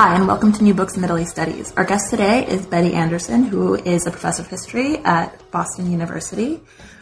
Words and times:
Hi, 0.00 0.14
and 0.14 0.28
welcome 0.28 0.52
to 0.52 0.62
New 0.62 0.74
Books 0.74 0.94
in 0.94 1.00
Middle 1.00 1.18
East 1.18 1.32
Studies. 1.32 1.74
Our 1.76 1.82
guest 1.82 2.08
today 2.08 2.46
is 2.46 2.64
Betty 2.64 2.94
Anderson, 2.94 3.42
who 3.42 3.74
is 3.74 4.06
a 4.06 4.12
professor 4.12 4.42
of 4.42 4.48
history 4.48 4.98
at 4.98 5.50
Boston 5.50 5.90
University. 5.90 6.60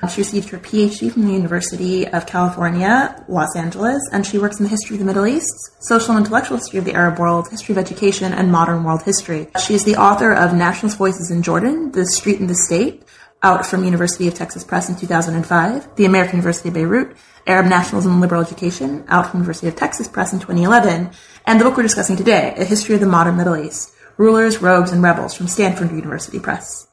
She 0.08 0.22
received 0.22 0.48
her 0.48 0.56
PhD 0.56 1.12
from 1.12 1.26
the 1.26 1.34
University 1.34 2.08
of 2.08 2.26
California, 2.26 3.22
Los 3.28 3.54
Angeles, 3.54 4.00
and 4.12 4.24
she 4.24 4.38
works 4.38 4.58
in 4.58 4.62
the 4.62 4.70
history 4.70 4.94
of 4.94 5.00
the 5.00 5.04
Middle 5.04 5.26
East, 5.26 5.52
social 5.80 6.16
and 6.16 6.24
intellectual 6.24 6.56
history 6.56 6.78
of 6.78 6.86
the 6.86 6.94
Arab 6.94 7.18
world, 7.18 7.48
history 7.50 7.74
of 7.74 7.78
education, 7.78 8.32
and 8.32 8.50
modern 8.50 8.82
world 8.82 9.02
history. 9.02 9.48
She 9.62 9.74
is 9.74 9.84
the 9.84 9.96
author 9.96 10.32
of 10.32 10.54
Nationalist 10.54 10.96
Voices 10.96 11.30
in 11.30 11.42
Jordan, 11.42 11.92
The 11.92 12.06
Street 12.06 12.40
and 12.40 12.48
the 12.48 12.54
State, 12.54 13.02
out 13.42 13.66
from 13.66 13.84
University 13.84 14.28
of 14.28 14.34
Texas 14.34 14.64
Press 14.64 14.88
in 14.88 14.96
2005, 14.96 15.96
The 15.96 16.04
American 16.04 16.36
University 16.36 16.68
of 16.68 16.74
Beirut, 16.74 17.16
Arab 17.46 17.66
Nationalism 17.66 18.12
and 18.12 18.20
Liberal 18.20 18.42
Education, 18.42 19.04
out 19.08 19.30
from 19.30 19.40
University 19.40 19.68
of 19.68 19.76
Texas 19.76 20.08
Press 20.08 20.32
in 20.32 20.38
2011, 20.38 21.10
and 21.46 21.60
the 21.60 21.64
book 21.64 21.76
we're 21.76 21.82
discussing 21.82 22.16
today, 22.16 22.54
A 22.56 22.64
History 22.64 22.94
of 22.94 23.00
the 23.00 23.06
Modern 23.06 23.36
Middle 23.36 23.56
East, 23.56 23.92
Rulers, 24.16 24.60
Rogues, 24.62 24.92
and 24.92 25.02
Rebels 25.02 25.34
from 25.34 25.48
Stanford 25.48 25.90
University 25.90 26.40
Press. 26.40 26.88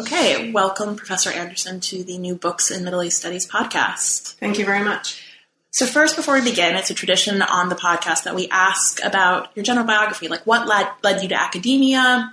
Okay, 0.00 0.50
welcome, 0.50 0.96
Professor 0.96 1.30
Anderson, 1.30 1.80
to 1.80 2.02
the 2.02 2.18
New 2.18 2.34
Books 2.34 2.70
in 2.70 2.82
Middle 2.82 3.02
East 3.02 3.18
Studies 3.18 3.46
podcast. 3.46 4.34
Thank 4.34 4.58
you 4.58 4.64
very 4.64 4.82
much. 4.82 5.22
So, 5.70 5.86
first, 5.86 6.16
before 6.16 6.34
we 6.34 6.40
begin, 6.40 6.76
it's 6.76 6.90
a 6.90 6.94
tradition 6.94 7.42
on 7.42 7.68
the 7.68 7.74
podcast 7.74 8.24
that 8.24 8.34
we 8.34 8.48
ask 8.48 9.04
about 9.04 9.48
your 9.56 9.64
general 9.64 9.86
biography, 9.86 10.28
like 10.28 10.46
what 10.46 10.66
led, 10.66 10.88
led 11.02 11.22
you 11.22 11.28
to 11.28 11.40
academia, 11.40 12.32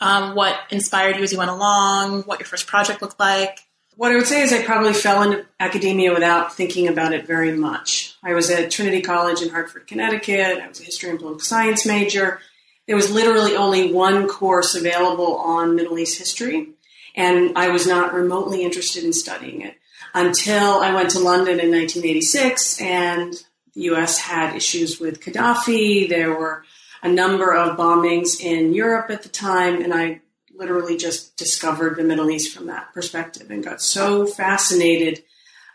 um, 0.00 0.34
what 0.34 0.58
inspired 0.70 1.16
you 1.16 1.22
as 1.22 1.32
you 1.32 1.38
went 1.38 1.50
along, 1.50 2.22
what 2.22 2.38
your 2.40 2.46
first 2.46 2.66
project 2.66 3.02
looked 3.02 3.18
like. 3.20 3.60
What 3.96 4.10
I 4.10 4.16
would 4.16 4.26
say 4.26 4.42
is 4.42 4.52
I 4.52 4.64
probably 4.64 4.92
fell 4.92 5.22
into 5.22 5.46
academia 5.60 6.12
without 6.12 6.54
thinking 6.54 6.88
about 6.88 7.12
it 7.12 7.26
very 7.26 7.52
much. 7.52 8.16
I 8.24 8.34
was 8.34 8.50
at 8.50 8.70
Trinity 8.70 9.00
College 9.02 9.40
in 9.40 9.50
Hartford, 9.50 9.86
Connecticut. 9.86 10.58
I 10.58 10.66
was 10.66 10.80
a 10.80 10.84
history 10.84 11.10
and 11.10 11.18
political 11.18 11.44
science 11.44 11.86
major. 11.86 12.40
There 12.86 12.96
was 12.96 13.10
literally 13.10 13.56
only 13.56 13.92
one 13.92 14.26
course 14.28 14.74
available 14.74 15.36
on 15.36 15.76
Middle 15.76 15.98
East 15.98 16.18
history, 16.18 16.70
and 17.14 17.56
I 17.56 17.68
was 17.68 17.86
not 17.86 18.12
remotely 18.12 18.64
interested 18.64 19.04
in 19.04 19.12
studying 19.12 19.60
it 19.60 19.76
until 20.12 20.80
I 20.80 20.92
went 20.92 21.10
to 21.10 21.20
London 21.20 21.60
in 21.60 21.70
1986 21.70 22.80
and 22.80 23.34
the 23.74 23.82
US 23.82 24.18
had 24.18 24.54
issues 24.54 25.00
with 25.00 25.20
Gaddafi. 25.20 26.08
There 26.08 26.34
were 26.34 26.64
a 27.04 27.08
number 27.08 27.54
of 27.54 27.76
bombings 27.76 28.40
in 28.40 28.72
Europe 28.72 29.10
at 29.10 29.22
the 29.22 29.28
time, 29.28 29.82
and 29.82 29.92
I 29.92 30.22
literally 30.56 30.96
just 30.96 31.36
discovered 31.36 31.96
the 31.96 32.02
Middle 32.02 32.30
East 32.30 32.56
from 32.56 32.66
that 32.66 32.94
perspective 32.94 33.50
and 33.50 33.62
got 33.62 33.82
so 33.82 34.26
fascinated 34.26 35.22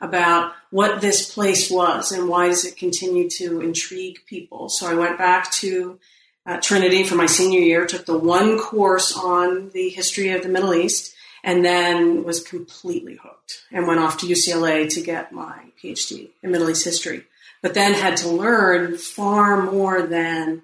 about 0.01 0.53
what 0.71 1.01
this 1.01 1.31
place 1.31 1.69
was 1.69 2.11
and 2.11 2.27
why 2.27 2.47
does 2.47 2.65
it 2.65 2.77
continue 2.77 3.29
to 3.29 3.61
intrigue 3.61 4.19
people. 4.25 4.69
So 4.69 4.89
I 4.89 4.95
went 4.95 5.19
back 5.19 5.51
to 5.51 5.99
uh, 6.47 6.59
Trinity 6.61 7.03
for 7.03 7.15
my 7.15 7.27
senior 7.27 7.59
year, 7.59 7.85
took 7.85 8.07
the 8.07 8.17
one 8.17 8.57
course 8.57 9.15
on 9.15 9.69
the 9.69 9.89
history 9.89 10.31
of 10.31 10.41
the 10.41 10.49
Middle 10.49 10.73
East, 10.73 11.13
and 11.43 11.63
then 11.63 12.23
was 12.23 12.41
completely 12.41 13.19
hooked 13.21 13.65
and 13.71 13.87
went 13.87 13.99
off 13.99 14.17
to 14.19 14.25
UCLA 14.25 14.89
to 14.95 15.01
get 15.01 15.31
my 15.31 15.65
PhD 15.81 16.29
in 16.41 16.49
Middle 16.49 16.71
East 16.71 16.85
history. 16.85 17.25
But 17.61 17.75
then 17.75 17.93
had 17.93 18.17
to 18.17 18.29
learn 18.29 18.97
far 18.97 19.61
more 19.61 20.01
than 20.01 20.63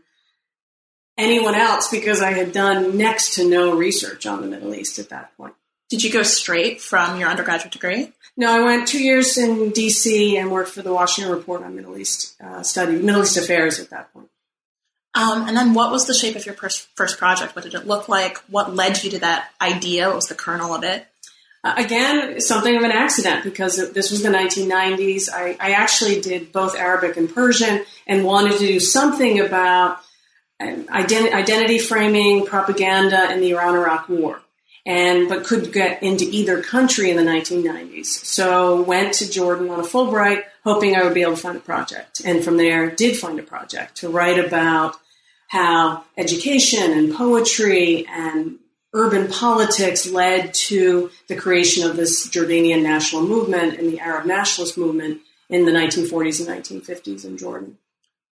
anyone 1.18 1.56
else 1.56 1.90
because 1.90 2.22
I 2.22 2.31
had 2.31 2.52
done 2.52 2.98
next 2.98 3.36
to 3.36 3.48
no 3.48 3.76
research 3.76 4.26
on 4.26 4.42
the 4.42 4.48
Middle 4.48 4.74
East 4.74 5.00
at 5.00 5.09
that 5.09 5.36
point. 5.38 5.53
Did 5.90 6.03
you 6.03 6.12
go 6.12 6.24
straight 6.24 6.81
from 6.81 7.20
your 7.20 7.30
undergraduate 7.30 7.72
degree? 7.72 8.12
No, 8.38 8.52
I 8.52 8.66
went 8.66 8.88
two 8.88 9.02
years 9.02 9.38
in 9.38 9.70
D.C. 9.70 10.38
and 10.38 10.52
worked 10.52 10.72
for 10.72 10.81
the 10.81 10.94
Washington 10.94 11.34
Report 11.34 11.64
on 11.64 11.76
Middle 11.76 11.98
East 11.98 12.36
uh, 12.42 12.64
study, 12.64 12.94
Middle 12.94 13.22
East 13.22 13.38
affairs 13.38 13.80
at 13.80 13.92
that 13.92 14.12
point. 14.14 14.30
Um, 15.14 15.48
and 15.48 15.56
then, 15.56 15.74
what 15.74 15.92
was 15.92 16.08
the 16.08 16.14
shape 16.14 16.36
of 16.36 16.46
your 16.46 16.56
first, 16.56 16.90
first 16.96 17.18
project? 17.18 17.56
What 17.56 17.64
did 17.64 17.74
it 17.74 17.88
look 17.88 18.09
like? 18.09 18.38
What 18.50 18.76
led 18.76 19.02
you 19.02 19.12
to 19.12 19.20
that 19.20 19.50
idea? 19.62 20.08
What 20.08 20.18
was 20.18 20.28
the 20.28 20.36
kernel 20.36 20.74
of 20.74 20.84
it? 20.84 21.08
Uh, 21.64 21.76
again, 21.78 22.42
something 22.42 22.76
of 22.76 22.84
an 22.84 22.92
accident 22.92 23.44
because 23.44 23.78
this 23.94 24.12
was 24.12 24.22
the 24.22 24.30
1990s. 24.30 25.30
I, 25.34 25.56
I 25.59 25.72
actually 25.72 26.20
did 26.20 26.52
both 26.52 26.76
Arabic 26.76 27.16
and 27.16 27.34
Persian 27.34 27.86
and 28.06 28.26
wanted 28.26 28.59
to 28.59 28.68
do 28.68 28.80
something 28.82 29.40
about 29.40 30.00
ident- 30.61 31.33
identity 31.33 31.79
framing, 31.79 32.45
propaganda 32.45 33.31
in 33.31 33.41
the 33.41 33.51
Iran-Iraq 33.51 34.09
War, 34.09 34.41
and 34.85 35.27
but 35.27 35.43
could 35.43 35.73
get 35.73 36.03
into 36.03 36.25
either 36.25 36.61
country 36.61 37.09
in 37.09 37.17
the 37.17 37.23
1990s. 37.23 38.05
So 38.05 38.81
went 38.81 39.13
to 39.16 39.29
Jordan 39.29 39.69
on 39.69 39.79
a 39.79 39.83
Fulbright, 39.83 40.43
hoping 40.63 40.95
I 40.95 41.03
would 41.03 41.13
be 41.13 41.21
able 41.21 41.35
to 41.35 41.41
find 41.41 41.57
a 41.57 41.61
project, 41.61 42.21
and 42.23 42.43
from 42.43 42.57
there 42.57 42.89
did 42.89 43.17
find 43.17 43.39
a 43.39 43.43
project 43.43 43.97
to 43.97 44.09
write 44.09 44.43
about 44.43 44.95
how 45.47 46.03
education 46.17 46.91
and 46.91 47.13
poetry 47.13 48.05
and 48.07 48.59
urban 48.93 49.27
politics 49.27 50.09
led 50.09 50.53
to 50.53 51.11
the 51.27 51.35
creation 51.35 51.87
of 51.87 51.97
this 51.97 52.27
Jordanian 52.29 52.81
national 52.81 53.23
movement 53.23 53.77
and 53.77 53.91
the 53.91 53.99
Arab 53.99 54.25
nationalist 54.25 54.77
movement 54.77 55.22
in 55.49 55.66
the 55.66 55.72
1940s 55.72 56.39
and 56.39 56.63
1950s 56.63 57.25
in 57.25 57.37
Jordan. 57.37 57.77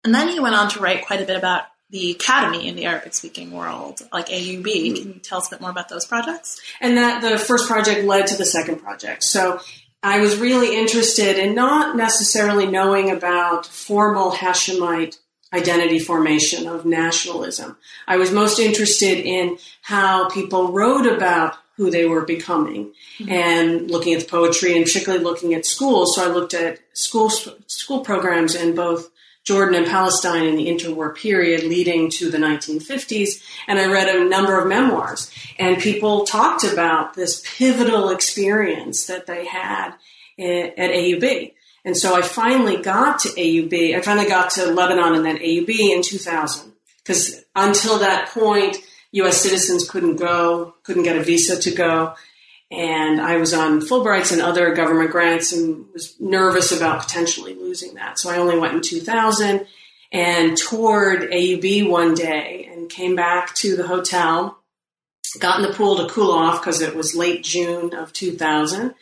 And 0.03 0.13
then 0.13 0.29
you 0.29 0.41
went 0.41 0.55
on 0.55 0.69
to 0.69 0.79
write 0.79 1.05
quite 1.05 1.21
a 1.21 1.25
bit 1.25 1.37
about 1.37 1.65
the 1.89 2.11
academy 2.11 2.67
in 2.67 2.75
the 2.75 2.85
Arabic 2.85 3.13
speaking 3.13 3.51
world, 3.51 4.01
like 4.11 4.27
AUB. 4.27 4.63
Mm-hmm. 4.63 4.95
Can 4.95 5.13
you 5.13 5.19
tell 5.19 5.37
us 5.39 5.47
a 5.47 5.51
bit 5.51 5.61
more 5.61 5.69
about 5.69 5.89
those 5.89 6.05
projects? 6.05 6.59
And 6.81 6.97
that 6.97 7.21
the 7.21 7.37
first 7.37 7.67
project 7.67 8.05
led 8.05 8.27
to 8.27 8.37
the 8.37 8.45
second 8.45 8.77
project. 8.77 9.23
So 9.23 9.59
I 10.03 10.19
was 10.19 10.37
really 10.37 10.77
interested 10.77 11.37
in 11.37 11.55
not 11.55 11.95
necessarily 11.95 12.67
knowing 12.67 13.09
about 13.09 13.65
formal 13.65 14.31
Hashemite 14.31 15.17
identity 15.53 15.99
formation 15.99 16.67
of 16.67 16.85
nationalism. 16.85 17.77
I 18.05 18.17
was 18.17 18.31
most 18.31 18.59
interested 18.59 19.19
in 19.25 19.57
how 19.81 20.29
people 20.29 20.73
wrote 20.73 21.07
about 21.07 21.55
who 21.77 21.89
they 21.89 22.05
were 22.05 22.25
becoming 22.25 22.93
mm-hmm. 23.19 23.31
and 23.31 23.89
looking 23.89 24.13
at 24.13 24.21
the 24.21 24.27
poetry 24.27 24.75
and 24.75 24.85
particularly 24.85 25.23
looking 25.23 25.53
at 25.53 25.65
schools. 25.65 26.15
So 26.15 26.29
I 26.29 26.33
looked 26.33 26.53
at 26.53 26.79
school 26.93 27.29
school 27.29 28.01
programs 28.01 28.55
in 28.55 28.75
both 28.75 29.09
Jordan 29.47 29.75
and 29.75 29.87
Palestine 29.87 30.43
in 30.43 30.57
the 30.57 30.67
interwar 30.67 31.15
period 31.15 31.63
leading 31.63 32.09
to 32.09 32.29
the 32.29 32.37
1950s. 32.37 33.41
And 33.65 33.79
I 33.79 33.89
read 33.89 34.13
a 34.13 34.27
number 34.27 34.59
of 34.59 34.67
memoirs, 34.67 35.31
and 35.57 35.81
people 35.81 36.25
talked 36.25 36.65
about 36.65 37.13
this 37.13 37.41
pivotal 37.55 38.09
experience 38.09 39.05
that 39.05 39.25
they 39.25 39.45
had 39.45 39.91
at 40.37 40.75
AUB. 40.91 41.53
And 41.85 41.95
so 41.95 42.13
I 42.13 42.23
finally 42.23 42.81
got 42.81 43.19
to 43.19 43.29
AUB. 43.29 43.95
I 43.95 44.01
finally 44.01 44.27
got 44.27 44.49
to 44.51 44.65
Lebanon 44.65 45.15
and 45.15 45.23
then 45.23 45.37
AUB 45.37 45.69
in 45.69 46.01
2000. 46.01 46.73
Because 46.97 47.45
until 47.55 47.99
that 47.99 48.27
point, 48.31 48.79
US 49.11 49.37
citizens 49.37 49.89
couldn't 49.89 50.17
go, 50.17 50.75
couldn't 50.83 51.03
get 51.03 51.15
a 51.15 51.23
visa 51.23 51.57
to 51.57 51.71
go 51.71 52.15
and 52.69 53.21
I 53.21 53.37
was 53.37 53.53
on 53.53 53.81
Fulbrights 53.81 54.33
and 54.33 54.41
other 54.41 54.73
government 54.75 55.11
grants 55.11 55.53
and 55.53 55.85
was 55.93 56.15
nervous 56.19 56.71
about 56.71 57.01
potentially 57.01 57.55
losing 57.55 57.95
that. 57.95 58.19
So 58.19 58.29
I 58.29 58.37
only 58.37 58.59
went 58.59 58.73
in 58.73 58.81
2000 58.81 59.65
and 60.11 60.57
toured 60.57 61.31
AUB 61.31 61.89
one 61.89 62.13
day 62.13 62.69
and 62.71 62.89
came 62.89 63.15
back 63.15 63.53
to 63.55 63.75
the 63.75 63.87
hotel, 63.87 64.59
got 65.39 65.59
in 65.59 65.65
the 65.65 65.73
pool 65.73 65.97
to 65.97 66.13
cool 66.13 66.31
off 66.31 66.61
because 66.61 66.81
it 66.81 66.95
was 66.95 67.15
late 67.15 67.43
June 67.43 67.93
of 67.93 68.11
2000 68.11 68.93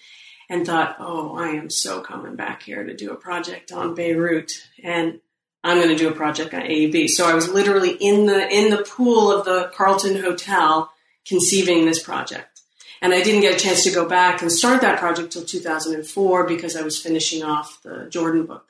and 0.47 0.65
thought, 0.65 0.97
oh, 0.99 1.35
I 1.35 1.49
am 1.49 1.71
so 1.71 2.01
coming 2.01 2.35
back 2.35 2.63
here 2.63 2.83
to 2.83 2.95
do 2.95 3.11
a 3.11 3.15
project 3.15 3.71
on 3.71 3.95
Beirut 3.95 4.51
and 4.83 5.19
I'm 5.63 5.77
going 5.77 5.89
to 5.89 5.95
do 5.95 6.09
a 6.09 6.15
project 6.15 6.53
on 6.53 6.61
AUB. 6.61 7.09
So 7.09 7.27
I 7.27 7.33
was 7.33 7.49
literally 7.49 7.97
in 7.99 8.27
the, 8.27 8.47
in 8.47 8.69
the 8.69 8.83
pool 8.83 9.31
of 9.31 9.45
the 9.45 9.71
Carlton 9.73 10.21
Hotel 10.21 10.91
conceiving 11.27 11.85
this 11.85 12.01
project. 12.01 12.54
And 13.01 13.13
I 13.13 13.21
didn't 13.21 13.41
get 13.41 13.55
a 13.55 13.59
chance 13.63 13.83
to 13.83 13.91
go 13.91 14.07
back 14.07 14.41
and 14.41 14.51
start 14.51 14.81
that 14.81 14.99
project 14.99 15.33
till 15.33 15.43
2004 15.43 16.47
because 16.47 16.75
I 16.75 16.81
was 16.81 16.99
finishing 16.99 17.43
off 17.43 17.81
the 17.83 18.07
Jordan 18.09 18.45
book. 18.45 18.67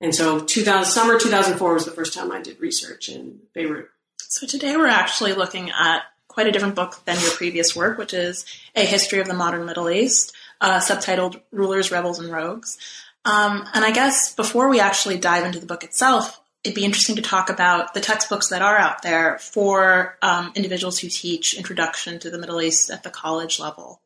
And 0.00 0.14
so 0.14 0.40
2000, 0.40 0.92
summer 0.92 1.18
2004 1.18 1.74
was 1.74 1.84
the 1.84 1.90
first 1.90 2.12
time 2.12 2.30
I 2.32 2.42
did 2.42 2.60
research 2.60 3.08
in 3.08 3.40
Beirut. 3.54 3.88
So 4.18 4.46
today 4.46 4.76
we're 4.76 4.88
actually 4.88 5.32
looking 5.32 5.70
at 5.70 6.02
quite 6.28 6.46
a 6.46 6.52
different 6.52 6.74
book 6.74 7.02
than 7.06 7.18
your 7.20 7.30
previous 7.30 7.74
work, 7.74 7.96
which 7.96 8.12
is 8.12 8.44
A 8.74 8.84
History 8.84 9.20
of 9.20 9.26
the 9.26 9.34
Modern 9.34 9.64
Middle 9.64 9.88
East. 9.88 10.34
uh, 10.60 10.80
subtitled 10.80 11.40
Rulers, 11.52 11.90
Rebels, 11.90 12.18
and 12.18 12.30
Rogues. 12.30 12.78
Um, 13.24 13.66
and 13.74 13.84
I 13.84 13.90
guess 13.90 14.34
before 14.34 14.68
we 14.68 14.80
actually 14.80 15.18
dive 15.18 15.44
into 15.44 15.60
the 15.60 15.66
book 15.66 15.84
itself, 15.84 16.40
it'd 16.64 16.74
be 16.74 16.84
interesting 16.84 17.16
to 17.16 17.22
talk 17.22 17.48
about 17.48 17.94
the 17.94 18.00
textbooks 18.00 18.48
that 18.48 18.62
are 18.62 18.76
out 18.76 19.02
there 19.02 19.38
for 19.38 20.18
um, 20.22 20.52
individuals 20.54 20.98
who 20.98 21.08
teach 21.08 21.54
Introduction 21.54 22.18
to 22.18 22.30
the 22.30 22.38
Middle 22.38 22.60
East 22.60 22.90
at 22.90 23.02
the 23.02 23.10
college 23.10 23.60
level. 23.60 24.00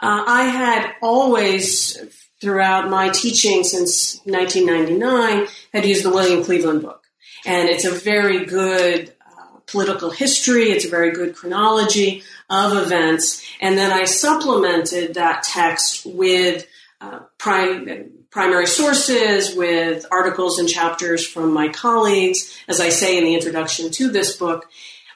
Uh, 0.00 0.24
I 0.26 0.44
had 0.44 0.94
always, 1.00 1.96
throughout 2.40 2.90
my 2.90 3.08
teaching 3.10 3.62
since 3.62 4.20
1999, 4.24 5.46
had 5.72 5.86
used 5.86 6.04
the 6.04 6.10
William 6.10 6.44
Cleveland 6.44 6.82
book. 6.82 7.04
And 7.44 7.68
it's 7.68 7.84
a 7.84 7.90
very 7.90 8.44
good 8.44 9.14
uh, 9.24 9.58
political 9.66 10.10
history, 10.10 10.70
it's 10.70 10.84
a 10.84 10.90
very 10.90 11.12
good 11.12 11.34
chronology 11.34 12.22
of 12.48 12.76
events. 12.76 13.44
And 13.60 13.78
then 13.78 13.90
I 13.90 14.04
supplemented 14.04 15.14
that 15.14 15.42
text 15.42 16.04
with 16.04 16.66
uh, 17.00 17.20
prime, 17.38 18.21
primary 18.32 18.66
sources, 18.66 19.54
with 19.54 20.06
articles 20.10 20.58
and 20.58 20.68
chapters 20.68 21.24
from 21.24 21.52
my 21.52 21.68
colleagues, 21.68 22.58
as 22.66 22.80
I 22.80 22.88
say 22.88 23.18
in 23.18 23.24
the 23.24 23.34
introduction 23.34 23.90
to 23.92 24.10
this 24.10 24.36
book. 24.36 24.68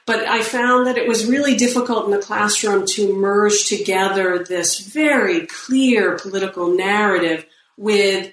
But 0.05 0.25
I 0.25 0.41
found 0.41 0.87
that 0.87 0.97
it 0.97 1.07
was 1.07 1.25
really 1.25 1.57
difficult 1.57 2.05
in 2.05 2.11
the 2.11 2.19
classroom 2.19 2.85
to 2.93 3.13
merge 3.13 3.67
together 3.67 4.43
this 4.43 4.79
very 4.79 5.47
clear 5.47 6.17
political 6.17 6.73
narrative 6.73 7.45
with 7.75 8.31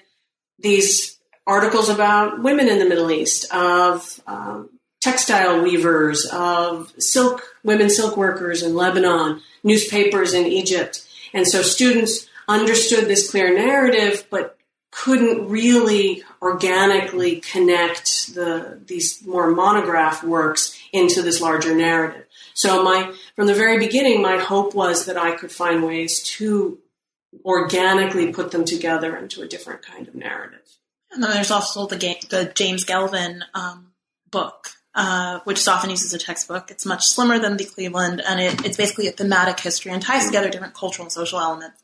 these 0.59 1.19
articles 1.45 1.89
about 1.89 2.41
women 2.41 2.69
in 2.69 2.79
the 2.79 2.87
Middle 2.87 3.11
East, 3.11 3.51
of 3.53 4.21
um, 4.25 4.69
textile 5.01 5.61
weavers, 5.61 6.25
of 6.31 6.93
silk 6.97 7.43
women 7.63 7.89
silk 7.89 8.15
workers 8.17 8.61
in 8.63 8.75
Lebanon, 8.75 9.41
newspapers 9.63 10.33
in 10.33 10.45
Egypt, 10.45 11.05
and 11.33 11.47
so 11.47 11.61
students 11.61 12.27
understood 12.47 13.07
this 13.07 13.29
clear 13.29 13.53
narrative, 13.53 14.25
but 14.29 14.54
couldn't 14.95 15.49
really 15.49 16.23
organically 16.41 17.41
connect 17.41 18.33
the 18.33 18.79
these 18.85 19.25
more 19.25 19.51
monograph 19.51 20.23
works 20.23 20.79
into 20.93 21.21
this 21.21 21.41
larger 21.41 21.75
narrative. 21.75 22.25
So 22.53 22.81
my 22.81 23.13
from 23.35 23.47
the 23.47 23.53
very 23.53 23.77
beginning, 23.77 24.21
my 24.21 24.37
hope 24.37 24.73
was 24.73 25.05
that 25.05 25.17
I 25.17 25.35
could 25.35 25.51
find 25.51 25.83
ways 25.83 26.23
to 26.37 26.79
organically 27.43 28.31
put 28.31 28.51
them 28.51 28.63
together 28.63 29.17
into 29.17 29.41
a 29.41 29.47
different 29.47 29.81
kind 29.81 30.07
of 30.07 30.15
narrative. 30.15 30.65
And 31.11 31.21
then 31.21 31.31
there's 31.31 31.51
also 31.51 31.85
the, 31.87 31.97
the 32.29 32.51
James 32.55 32.85
Gelvin 32.85 33.41
um, 33.53 33.91
book, 34.31 34.69
uh, 34.93 35.39
which 35.43 35.59
is 35.59 35.67
often 35.67 35.89
used 35.89 36.05
as 36.05 36.13
a 36.13 36.17
textbook. 36.17 36.71
It's 36.71 36.85
much 36.85 37.05
slimmer 37.05 37.37
than 37.37 37.57
the 37.57 37.65
Cleveland, 37.65 38.21
and 38.25 38.39
it, 38.39 38.65
it's 38.65 38.77
basically 38.77 39.07
a 39.07 39.11
thematic 39.11 39.59
history 39.59 39.91
and 39.91 40.01
ties 40.01 40.25
together 40.25 40.49
different 40.49 40.73
cultural 40.73 41.05
and 41.05 41.11
social 41.11 41.39
elements. 41.39 41.81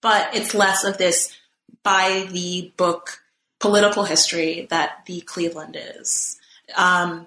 But 0.00 0.34
it's 0.34 0.54
less 0.54 0.84
of 0.84 0.96
this 0.96 1.36
by 1.82 2.26
the 2.30 2.72
book 2.76 3.22
political 3.58 4.04
history 4.04 4.66
that 4.70 5.04
the 5.06 5.20
Cleveland 5.22 5.76
is. 5.78 6.38
Um, 6.76 7.26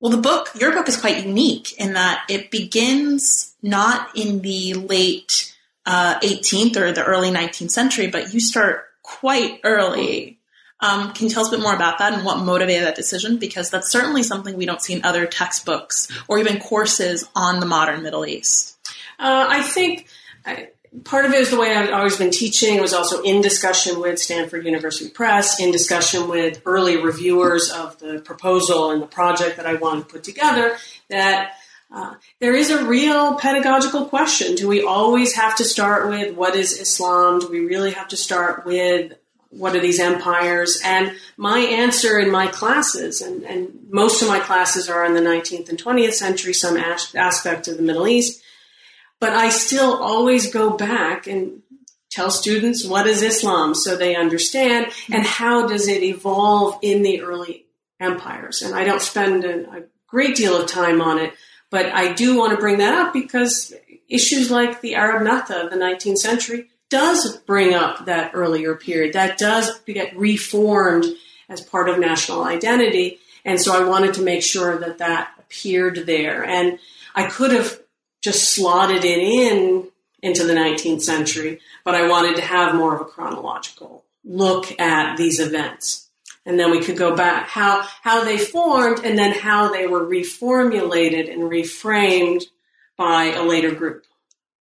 well, 0.00 0.10
the 0.10 0.18
book, 0.18 0.50
your 0.58 0.72
book 0.72 0.88
is 0.88 1.00
quite 1.00 1.24
unique 1.24 1.78
in 1.78 1.92
that 1.92 2.24
it 2.28 2.50
begins 2.50 3.54
not 3.62 4.16
in 4.16 4.40
the 4.40 4.74
late 4.74 5.54
uh, 5.86 6.18
18th 6.20 6.76
or 6.76 6.92
the 6.92 7.04
early 7.04 7.30
19th 7.30 7.70
century, 7.70 8.08
but 8.08 8.32
you 8.34 8.40
start 8.40 8.86
quite 9.02 9.60
early. 9.62 10.38
Um, 10.80 11.12
can 11.12 11.28
you 11.28 11.32
tell 11.32 11.42
us 11.42 11.48
a 11.48 11.52
bit 11.52 11.60
more 11.60 11.74
about 11.74 11.98
that 11.98 12.12
and 12.12 12.24
what 12.24 12.38
motivated 12.38 12.84
that 12.84 12.96
decision? 12.96 13.38
Because 13.38 13.70
that's 13.70 13.90
certainly 13.92 14.24
something 14.24 14.56
we 14.56 14.66
don't 14.66 14.82
see 14.82 14.94
in 14.94 15.04
other 15.04 15.26
textbooks 15.26 16.10
or 16.26 16.38
even 16.38 16.58
courses 16.58 17.28
on 17.36 17.60
the 17.60 17.66
modern 17.66 18.02
Middle 18.02 18.26
East. 18.26 18.76
Uh, 19.20 19.46
I 19.48 19.62
think 19.62 20.08
I, 20.44 20.70
part 21.04 21.24
of 21.24 21.32
it 21.32 21.40
is 21.40 21.50
the 21.50 21.58
way 21.58 21.74
I've 21.74 21.90
always 21.90 22.16
been 22.16 22.30
teaching. 22.30 22.76
It 22.76 22.82
was 22.82 22.92
also 22.92 23.22
in 23.22 23.40
discussion 23.40 24.00
with 24.00 24.18
Stanford 24.18 24.64
University 24.64 25.10
Press, 25.10 25.58
in 25.58 25.70
discussion 25.70 26.28
with 26.28 26.60
early 26.66 26.98
reviewers 26.98 27.70
of 27.70 27.98
the 27.98 28.20
proposal 28.20 28.90
and 28.90 29.02
the 29.02 29.06
project 29.06 29.56
that 29.56 29.66
I 29.66 29.74
wanted 29.74 30.08
to 30.08 30.12
put 30.12 30.24
together, 30.24 30.76
that 31.08 31.54
uh, 31.90 32.14
there 32.40 32.54
is 32.54 32.70
a 32.70 32.84
real 32.84 33.36
pedagogical 33.36 34.06
question. 34.06 34.54
Do 34.54 34.68
we 34.68 34.82
always 34.82 35.34
have 35.34 35.56
to 35.56 35.64
start 35.64 36.08
with 36.08 36.34
what 36.34 36.56
is 36.56 36.78
Islam? 36.78 37.40
Do 37.40 37.48
we 37.48 37.60
really 37.60 37.92
have 37.92 38.08
to 38.08 38.16
start 38.16 38.64
with 38.64 39.12
what 39.50 39.76
are 39.76 39.80
these 39.80 40.00
empires? 40.00 40.80
And 40.84 41.14
my 41.36 41.58
answer 41.58 42.18
in 42.18 42.30
my 42.30 42.46
classes, 42.46 43.20
and, 43.20 43.42
and 43.44 43.88
most 43.90 44.22
of 44.22 44.28
my 44.28 44.40
classes 44.40 44.88
are 44.88 45.04
in 45.04 45.12
the 45.12 45.20
19th 45.20 45.68
and 45.68 45.82
20th 45.82 46.14
century, 46.14 46.54
some 46.54 46.78
as- 46.78 47.14
aspect 47.14 47.68
of 47.68 47.76
the 47.76 47.82
Middle 47.82 48.08
East, 48.08 48.42
but 49.22 49.34
I 49.34 49.50
still 49.50 50.02
always 50.02 50.52
go 50.52 50.76
back 50.76 51.28
and 51.28 51.62
tell 52.10 52.28
students 52.28 52.84
what 52.84 53.06
is 53.06 53.22
Islam 53.22 53.72
so 53.72 53.94
they 53.94 54.16
understand 54.16 54.92
and 55.12 55.24
how 55.24 55.68
does 55.68 55.86
it 55.86 56.02
evolve 56.02 56.80
in 56.82 57.02
the 57.02 57.20
early 57.20 57.66
empires. 58.00 58.62
And 58.62 58.74
I 58.74 58.82
don't 58.82 59.00
spend 59.00 59.44
a, 59.44 59.60
a 59.70 59.82
great 60.08 60.34
deal 60.34 60.60
of 60.60 60.68
time 60.68 61.00
on 61.00 61.20
it, 61.20 61.34
but 61.70 61.86
I 61.86 62.14
do 62.14 62.36
want 62.36 62.50
to 62.50 62.58
bring 62.58 62.78
that 62.78 62.94
up 62.94 63.12
because 63.12 63.72
issues 64.08 64.50
like 64.50 64.80
the 64.80 64.96
Arab 64.96 65.22
Nahda 65.22 65.66
of 65.66 65.70
the 65.70 65.76
19th 65.76 66.18
century 66.18 66.66
does 66.90 67.36
bring 67.36 67.74
up 67.74 68.06
that 68.06 68.32
earlier 68.34 68.74
period. 68.74 69.12
That 69.12 69.38
does 69.38 69.78
get 69.86 70.16
reformed 70.16 71.06
as 71.48 71.60
part 71.60 71.88
of 71.88 72.00
national 72.00 72.42
identity. 72.42 73.20
And 73.44 73.60
so 73.60 73.72
I 73.72 73.88
wanted 73.88 74.14
to 74.14 74.22
make 74.22 74.42
sure 74.42 74.78
that 74.80 74.98
that 74.98 75.30
appeared 75.38 76.06
there. 76.06 76.44
And 76.44 76.80
I 77.14 77.28
could 77.28 77.52
have 77.52 77.81
just 78.22 78.54
slotted 78.54 79.04
it 79.04 79.18
in 79.18 79.88
into 80.22 80.44
the 80.44 80.54
19th 80.54 81.02
century, 81.02 81.60
but 81.84 81.94
I 81.94 82.08
wanted 82.08 82.36
to 82.36 82.42
have 82.42 82.74
more 82.74 82.94
of 82.94 83.00
a 83.00 83.04
chronological 83.04 84.04
look 84.24 84.78
at 84.80 85.16
these 85.16 85.40
events. 85.40 86.08
And 86.46 86.58
then 86.58 86.70
we 86.70 86.80
could 86.80 86.96
go 86.96 87.14
back 87.14 87.48
how 87.48 87.82
how 88.02 88.24
they 88.24 88.38
formed 88.38 89.04
and 89.04 89.18
then 89.18 89.32
how 89.32 89.72
they 89.72 89.86
were 89.86 90.06
reformulated 90.06 91.32
and 91.32 91.42
reframed 91.42 92.44
by 92.96 93.32
a 93.32 93.42
later 93.42 93.72
group. 93.72 94.04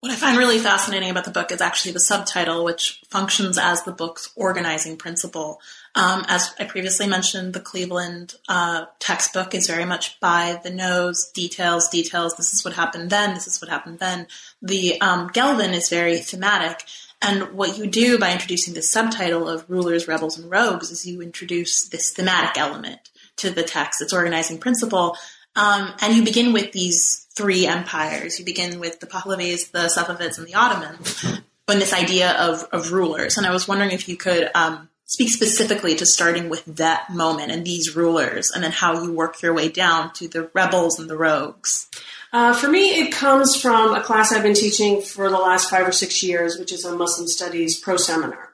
What 0.02 0.12
I 0.12 0.16
find 0.16 0.36
really 0.36 0.58
fascinating 0.58 1.12
about 1.12 1.26
the 1.26 1.32
book 1.32 1.52
is 1.52 1.62
actually 1.62 1.92
the 1.92 2.00
subtitle, 2.00 2.64
which 2.64 3.04
functions 3.12 3.60
as 3.60 3.84
the 3.84 3.92
book's 3.92 4.32
organizing 4.36 4.98
principle. 4.98 5.62
Um, 5.94 6.26
as 6.28 6.56
I 6.60 6.64
previously 6.64 7.06
mentioned, 7.06 7.54
the 7.54 7.60
Cleveland 7.60 8.34
uh, 8.50 8.86
textbook 8.98 9.54
is 9.54 9.68
very 9.68 9.86
much 9.86 10.20
by 10.20 10.60
the 10.64 10.72
nose, 10.72 11.30
details, 11.36 11.88
details. 11.88 12.36
This 12.36 12.52
is 12.52 12.66
what 12.66 12.74
happened 12.74 13.12
then. 13.12 13.36
This 13.36 13.46
is 13.46 13.62
what 13.62 13.70
happened 13.70 14.00
then. 14.00 14.26
The 14.60 15.00
um, 15.02 15.30
Gelvin 15.30 15.74
is 15.74 15.88
very 15.88 16.18
thematic. 16.18 16.84
And 17.22 17.54
what 17.54 17.78
you 17.78 17.86
do 17.86 18.18
by 18.18 18.32
introducing 18.32 18.74
this 18.74 18.90
subtitle 18.90 19.48
of 19.48 19.70
rulers, 19.70 20.08
rebels, 20.08 20.36
and 20.36 20.50
rogues 20.50 20.90
is 20.90 21.06
you 21.06 21.22
introduce 21.22 21.88
this 21.88 22.12
thematic 22.12 22.58
element 22.58 23.12
to 23.36 23.52
the 23.52 23.62
text, 23.62 24.02
its 24.02 24.14
organizing 24.14 24.58
principle. 24.58 25.16
Um, 25.56 25.94
and 26.02 26.16
you 26.16 26.24
begin 26.24 26.54
with 26.54 26.72
these 26.72 27.28
three 27.36 27.66
empires. 27.68 28.40
You 28.40 28.46
begin 28.46 28.80
with 28.80 29.00
the 29.00 29.08
Pahlavis, 29.08 29.72
the 29.72 29.92
Safavids, 29.96 30.38
and 30.38 30.48
the 30.48 30.56
Ottomans, 30.56 31.42
and 31.68 31.82
this 31.82 31.94
idea 31.94 32.32
of, 32.34 32.68
of 32.72 32.92
rulers. 32.92 33.38
And 33.38 33.46
I 33.46 33.52
was 33.52 33.68
wondering 33.68 33.92
if 33.92 34.08
you 34.08 34.18
could 34.18 34.50
um, 34.56 34.90
speak 35.06 35.30
specifically 35.30 35.96
to 35.96 36.06
starting 36.06 36.50
with 36.50 36.64
that 36.66 37.10
moment 37.10 37.52
and 37.52 37.66
these 37.66 37.96
rulers, 37.96 38.52
and 38.52 38.64
then 38.64 38.72
how 38.72 39.04
you 39.04 39.12
work 39.12 39.42
your 39.42 39.54
way 39.54 39.70
down 39.70 40.14
to 40.14 40.28
the 40.28 40.50
rebels 40.54 41.00
and 41.00 41.10
the 41.10 41.18
rogues. 41.18 41.90
Uh, 42.34 42.54
for 42.54 42.70
me, 42.70 43.02
it 43.02 43.12
comes 43.12 43.58
from 43.58 43.94
a 43.94 44.02
class 44.02 44.32
I've 44.32 44.44
been 44.44 44.54
teaching 44.54 45.02
for 45.02 45.30
the 45.30 45.38
last 45.38 45.70
five 45.70 45.86
or 45.86 45.92
six 45.92 46.24
years, 46.24 46.58
which 46.58 46.72
is 46.72 46.86
a 46.86 46.96
Muslim 46.96 47.28
Studies 47.28 47.78
pro 47.78 47.98
seminar 47.98 48.51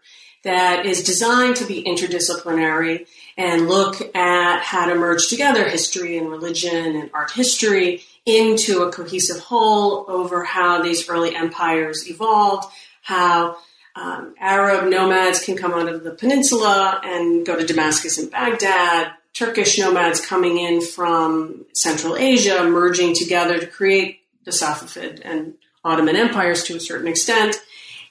that 0.48 0.86
is 0.86 1.04
designed 1.04 1.58
to 1.58 1.66
be 1.66 1.84
interdisciplinary 1.84 3.06
and 3.38 3.68
look 3.68 4.00
at 4.16 4.62
how 4.62 4.88
to 4.88 4.96
merge 4.96 5.28
together 5.28 5.68
history 5.68 6.18
and 6.18 6.30
religion 6.30 6.96
and 6.96 7.12
art 7.14 7.32
history 7.32 8.02
into 8.26 8.84
a 8.84 8.92
cohesive 8.92 9.40
whole 9.42 10.06
over 10.08 10.46
how 10.46 10.82
these 10.82 11.10
early 11.10 11.36
empires 11.36 12.10
evolved, 12.10 12.66
how 13.02 13.58
um, 13.96 14.36
Arab 14.40 14.90
nomads 14.90 15.44
can 15.44 15.58
come 15.58 15.74
out 15.74 15.90
of 15.90 16.06
the 16.06 16.12
peninsula 16.12 17.02
and 17.04 17.46
go 17.46 17.58
to 17.58 17.66
Damascus 17.66 18.18
and 18.18 18.32
Baghdad, 18.32 19.12
Turkish 19.34 19.78
nomads 19.78 20.26
coming 20.26 20.60
in 20.60 20.82
from 20.82 21.66
Central 21.74 22.16
Asia, 22.16 22.64
merging 22.64 23.14
together 23.14 23.60
to 23.60 23.68
create 23.68 24.22
the 24.46 24.52
Safavid 24.52 25.20
and 25.26 25.56
Ottoman 25.84 26.16
empires 26.16 26.64
to 26.64 26.78
a 26.78 26.80
certain 26.80 27.08
extent, 27.08 27.62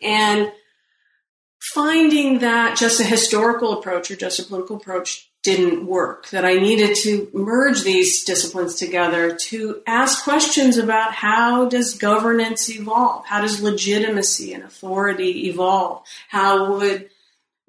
and 0.02 0.52
finding 1.75 2.41
that 2.41 2.77
just 2.77 3.01
a 3.01 3.05
historical 3.05 3.79
approach 3.79 4.11
or 4.11 4.17
just 4.17 4.39
a 4.39 4.45
political 4.45 4.77
approach 4.77 5.31
didn't 5.43 5.87
work, 5.87 6.29
that 6.31 6.45
I 6.45 6.55
needed 6.55 6.97
to 7.03 7.31
merge 7.33 7.85
these 7.85 8.25
disciplines 8.25 8.75
together 8.75 9.37
to 9.49 9.81
ask 9.87 10.25
questions 10.25 10.77
about 10.77 11.13
how 11.13 11.69
does 11.69 11.95
governance 11.95 12.69
evolve? 12.69 13.27
How 13.27 13.41
does 13.41 13.63
legitimacy 13.63 14.55
and 14.55 14.65
authority 14.65 15.49
evolve? 15.49 16.05
How 16.29 16.73
would 16.73 17.11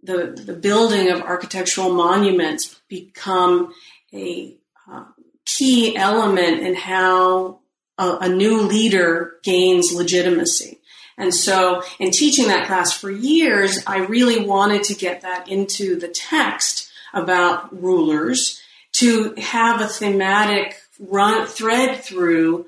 the, 0.02 0.42
the 0.44 0.54
building 0.54 1.12
of 1.12 1.22
architectural 1.22 1.94
monuments 1.94 2.80
become 2.88 3.76
a 4.12 4.56
uh, 4.92 5.06
key 5.46 5.96
element 5.96 6.62
in 6.62 6.74
how 6.74 7.60
a, 8.00 8.18
a 8.22 8.30
new 8.30 8.62
leader 8.62 9.36
gains 9.44 9.94
legitimacy? 9.94 10.77
And 11.18 11.34
so, 11.34 11.82
in 12.00 12.12
teaching 12.12 12.48
that 12.48 12.68
class 12.68 12.94
for 12.94 13.10
years, 13.10 13.80
I 13.88 13.98
really 13.98 14.46
wanted 14.46 14.84
to 14.84 14.96
get 14.96 15.22
that 15.22 15.50
into 15.50 16.00
the 16.00 16.08
text 16.08 16.92
about 17.14 17.82
rulers 17.82 18.62
to 18.94 19.34
have 19.38 19.82
a 19.82 19.88
thematic 19.88 20.80
run 21.00 21.48
thread 21.48 22.04
through 22.04 22.68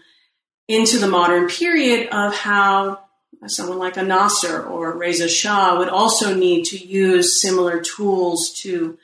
into 0.68 0.98
the 0.98 1.08
modern 1.08 1.48
period 1.48 2.10
of 2.10 2.36
how 2.36 3.00
someone 3.48 3.80
like 3.80 3.98
a 3.98 4.04
Nasser 4.04 4.64
or 4.64 4.98
Reza 4.98 5.28
Shah 5.28 5.78
would 5.78 5.90
also 5.90 6.36
need 6.36 6.66
to 6.66 6.78
use 6.78 7.42
similar 7.42 7.82
tools 7.82 8.52
to 8.62 8.98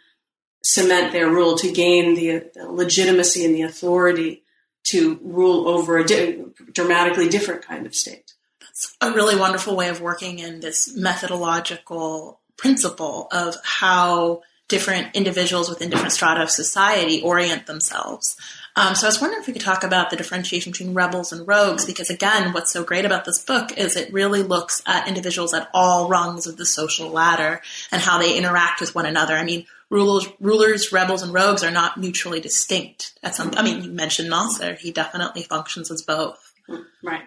cement 0.64 1.12
their 1.12 1.30
rule, 1.30 1.58
to 1.58 1.72
gain 1.72 2.16
the, 2.16 2.50
the 2.54 2.72
legitimacy 2.72 3.46
and 3.46 3.56
the 3.56 3.62
authority 3.62 4.44
to 4.86 5.20
rule 5.24 5.68
over 5.68 5.98
a 5.98 6.06
di- 6.06 6.44
dramatically 6.72 7.30
different 7.30 7.64
kind 7.64 7.86
of 7.86 7.96
state. 7.96 8.35
That's 8.76 8.96
a 9.00 9.12
really 9.12 9.40
wonderful 9.40 9.76
way 9.76 9.88
of 9.88 10.02
working 10.02 10.40
in 10.40 10.60
this 10.60 10.94
methodological 10.94 12.40
principle 12.58 13.30
of 13.32 13.56
how 13.64 14.42
different 14.68 15.16
individuals 15.16 15.70
within 15.70 15.90
different 15.90 16.12
strata 16.12 16.42
of 16.42 16.50
society 16.50 17.22
orient 17.22 17.68
themselves. 17.68 18.36
Um, 18.76 18.94
so 18.94 19.08
I 19.08 19.10
was 19.10 19.22
wondering 19.22 19.42
if 19.42 19.48
we 19.48 19.54
could 19.54 19.62
talk 19.62 19.86
about 19.86 20.10
the 20.10 20.18
differentiation 20.18 20.74
between 20.74 20.94
rebels 20.94 21.32
and 21.32 21.48
rogues, 21.48 21.86
because 21.86 22.10
again, 22.10 22.52
what's 22.52 22.74
so 22.74 22.84
great 22.84 23.06
about 23.06 23.24
this 23.24 23.42
book 23.42 23.78
is 23.78 23.96
it 23.96 24.12
really 24.12 24.44
looks 24.44 24.82
at 24.86 25.08
individuals 25.08 25.54
at 25.54 25.70
all 25.74 26.10
rungs 26.10 26.46
of 26.46 26.58
the 26.58 26.66
social 26.66 27.10
ladder 27.10 27.62
and 27.92 28.02
how 28.02 28.18
they 28.18 28.38
interact 28.38 28.82
with 28.82 28.94
one 28.94 29.06
another. 29.06 29.36
I 29.36 29.46
mean, 29.46 29.66
rulers, 29.90 30.28
rulers, 30.42 30.92
rebels, 30.92 31.22
and 31.22 31.34
rogues 31.34 31.64
are 31.64 31.72
not 31.72 31.98
mutually 31.98 32.42
distinct. 32.42 33.18
At 33.24 33.36
some, 33.36 33.54
I 33.56 33.64
mean, 33.64 33.84
you 33.84 33.92
mentioned 33.92 34.30
Nasser; 34.30 34.74
he 34.74 34.92
definitely 34.92 35.44
functions 35.44 35.90
as 35.90 36.02
both. 36.02 36.54
Right. 37.02 37.24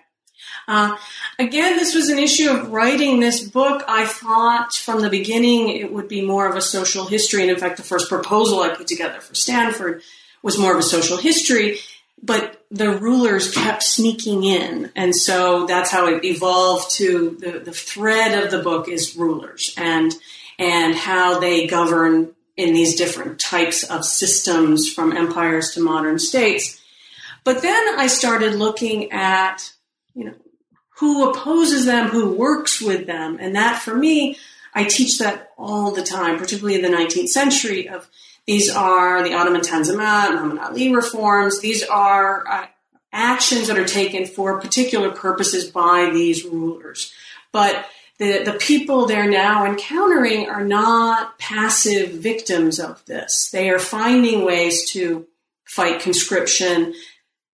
Uh, 0.69 0.97
again, 1.39 1.77
this 1.77 1.95
was 1.95 2.11
an 2.11 2.19
issue 2.19 2.51
of 2.51 2.71
writing 2.71 3.19
this 3.19 3.43
book. 3.43 3.83
I 3.89 4.05
thought 4.05 4.75
from 4.75 5.01
the 5.01 5.09
beginning 5.09 5.71
it 5.71 5.91
would 5.91 6.09
be 6.09 6.21
more 6.21 6.47
of 6.47 6.57
a 6.57 6.61
social 6.61 7.07
history, 7.07 7.41
and 7.41 7.51
in 7.51 7.57
fact, 7.57 7.79
the 7.79 7.83
first 7.83 8.11
proposal 8.11 8.61
I 8.61 8.75
put 8.75 8.87
together 8.87 9.21
for 9.21 9.35
Stanford 9.35 10.03
was 10.43 10.59
more 10.59 10.73
of 10.73 10.79
a 10.79 10.83
social 10.83 11.17
history, 11.17 11.79
but 12.23 12.65
the 12.71 12.91
rulers 12.91 13.51
kept 13.51 13.83
sneaking 13.83 14.45
in. 14.45 14.93
And 14.95 15.17
so 15.17 15.67
that's 15.67 15.91
how 15.91 16.07
it 16.07 16.25
evolved 16.25 16.95
to 16.97 17.37
the, 17.41 17.61
the 17.61 17.73
thread 17.73 18.45
of 18.45 18.51
the 18.51 18.63
book 18.63 18.89
is 18.89 19.17
rulers 19.17 19.75
and, 19.79 20.15
and 20.59 20.95
how 20.95 21.41
they 21.41 21.67
govern 21.67 22.35
in 22.57 22.75
these 22.75 22.97
different 22.97 23.41
types 23.41 23.85
of 23.85 24.05
systems 24.05 24.93
from 24.93 25.17
empires 25.17 25.71
to 25.71 25.81
modern 25.81 26.19
states. 26.19 26.81
But 27.45 27.63
then 27.63 27.99
I 27.99 28.09
started 28.09 28.57
looking 28.57 29.13
at, 29.13 29.73
you 30.15 30.25
know, 30.25 30.35
who 30.99 31.31
opposes 31.31 31.87
them, 31.87 32.09
who 32.09 32.33
works 32.33 32.81
with 32.81 33.07
them. 33.07 33.39
And 33.41 33.55
that 33.55 33.81
for 33.83 33.95
me, 33.95 34.37
I 34.75 34.85
teach 34.85 35.19
that 35.19 35.53
all 35.57 35.93
the 35.93 36.03
time, 36.03 36.39
particularly 36.39 36.75
in 36.75 36.83
the 36.83 36.97
19th 36.97 37.29
century 37.29 37.89
of 37.89 38.09
these 38.47 38.71
are 38.71 39.23
the 39.23 39.35
Ottoman 39.35 39.61
Tanzimat, 39.61 40.33
Muhammad 40.33 40.59
Ali 40.59 40.95
reforms. 40.95 41.61
These 41.61 41.85
are 41.85 42.49
uh, 42.49 42.67
actions 43.13 43.69
that 43.69 43.79
are 43.79 43.85
taken 43.85 44.25
for 44.25 44.59
particular 44.59 45.11
purposes 45.11 45.71
by 45.71 46.11
these 46.11 46.45
rulers. 46.45 47.13
But 47.53 47.87
the, 48.19 48.45
the 48.45 48.55
people 48.55 49.07
they're 49.07 49.31
now 49.31 49.67
encountering 49.67 50.49
are 50.49 50.65
not 50.65 51.39
passive 51.39 52.11
victims 52.11 52.81
of 52.81 53.05
this. 53.05 53.51
They 53.51 53.69
are 53.69 53.79
finding 53.79 54.45
ways 54.45 54.91
to 54.93 55.27
fight 55.65 56.01
conscription. 56.01 56.95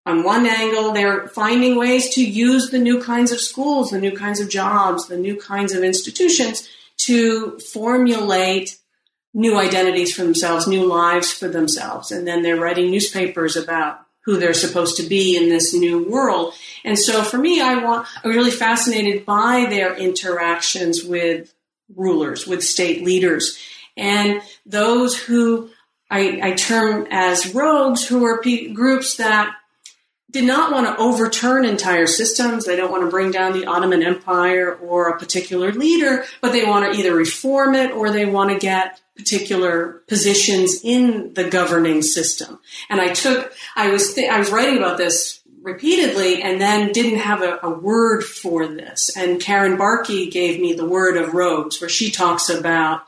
On 0.06 0.24
one 0.24 0.46
angle, 0.46 0.92
they're 0.92 1.28
finding 1.30 1.78
ways 1.78 2.14
to 2.16 2.24
use 2.24 2.70
the 2.70 2.80
new 2.80 3.02
kinds 3.02 3.32
of 3.32 3.40
schools, 3.40 3.90
the 3.90 4.02
new 4.02 4.16
kinds 4.16 4.42
of 4.42 4.50
jobs, 4.50 5.08
the 5.08 5.18
new 5.18 5.40
kinds 5.40 5.74
of 5.74 5.84
institutions 5.84 6.68
to 6.98 7.58
formulate 7.60 8.78
new 9.34 9.58
identities 9.58 10.14
for 10.14 10.24
themselves, 10.24 10.68
new 10.68 10.86
lives 10.86 11.32
for 11.32 11.48
themselves. 11.48 12.12
And 12.12 12.28
then 12.28 12.42
they're 12.42 12.60
writing 12.60 12.92
newspapers 12.92 13.56
about 13.56 14.02
who 14.26 14.38
they're 14.38 14.54
supposed 14.54 14.98
to 14.98 15.04
be 15.04 15.36
in 15.36 15.50
this 15.50 15.74
new 15.74 16.08
world. 16.08 16.54
And 16.84 16.98
so 16.98 17.24
for 17.24 17.38
me, 17.38 17.62
I 17.62 17.84
want, 17.84 18.08
I'm 18.24 18.32
really 18.32 18.52
fascinated 18.52 19.26
by 19.26 19.68
their 19.70 19.96
interactions 19.96 21.04
with 21.04 21.54
rulers, 21.96 22.48
with 22.48 22.64
state 22.64 23.04
leaders, 23.04 23.58
and 23.98 24.42
those 24.66 25.18
who 25.18 25.70
I, 26.10 26.40
I 26.42 26.52
term 26.54 27.08
as 27.12 27.54
rogues, 27.54 28.08
who 28.08 28.24
are 28.26 28.42
pe- 28.42 28.72
groups 28.72 29.18
that 29.18 29.56
did 30.34 30.44
not 30.46 30.72
want 30.72 30.88
to 30.88 31.02
overturn 31.02 31.64
entire 31.64 32.08
systems. 32.08 32.66
They 32.66 32.76
don't 32.76 32.92
want 32.92 33.04
to 33.04 33.10
bring 33.10 33.32
down 33.32 33.54
the 33.54 33.68
Ottoman 33.68 34.02
Empire 34.02 34.74
or 34.74 35.10
a 35.10 35.20
particular 35.20 35.72
leader, 35.72 36.26
but 36.42 36.52
they 36.52 36.66
want 36.66 36.92
to 36.92 37.00
either 37.00 37.16
reform 37.16 37.76
it 37.76 37.92
or 37.92 38.10
they 38.10 38.26
want 38.26 38.50
to 38.50 38.58
get 38.58 39.00
particular 39.16 40.02
positions 40.08 40.82
in 40.84 41.36
the 41.36 41.48
governing 41.48 42.02
system. 42.02 42.60
And 42.90 43.00
I 43.00 43.14
took, 43.14 43.54
I 43.76 43.92
was, 43.92 44.16
th- 44.16 44.30
I 44.30 44.40
was 44.40 44.52
writing 44.52 44.78
about 44.78 44.98
this 44.98 45.40
repeatedly 45.62 46.42
and 46.42 46.60
then 46.60 46.92
didn't 46.92 47.20
have 47.20 47.44
a, 47.44 47.60
a, 47.62 47.70
word 47.70 48.24
for 48.24 48.68
this. 48.68 49.16
And 49.16 49.40
Karen 49.40 49.78
Barkey 49.78 50.32
gave 50.32 50.60
me 50.60 50.74
the 50.74 50.88
word 50.88 51.16
of 51.16 51.36
rogues, 51.36 51.80
where 51.80 51.90
she 51.90 52.10
talks 52.10 52.50
about 52.50 53.04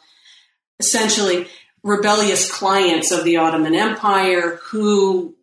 essentially 0.79 1.47
rebellious 1.83 2.51
clients 2.51 3.11
of 3.11 3.23
the 3.23 3.37
Ottoman 3.37 3.75
Empire 3.75 4.59
who 4.63 5.34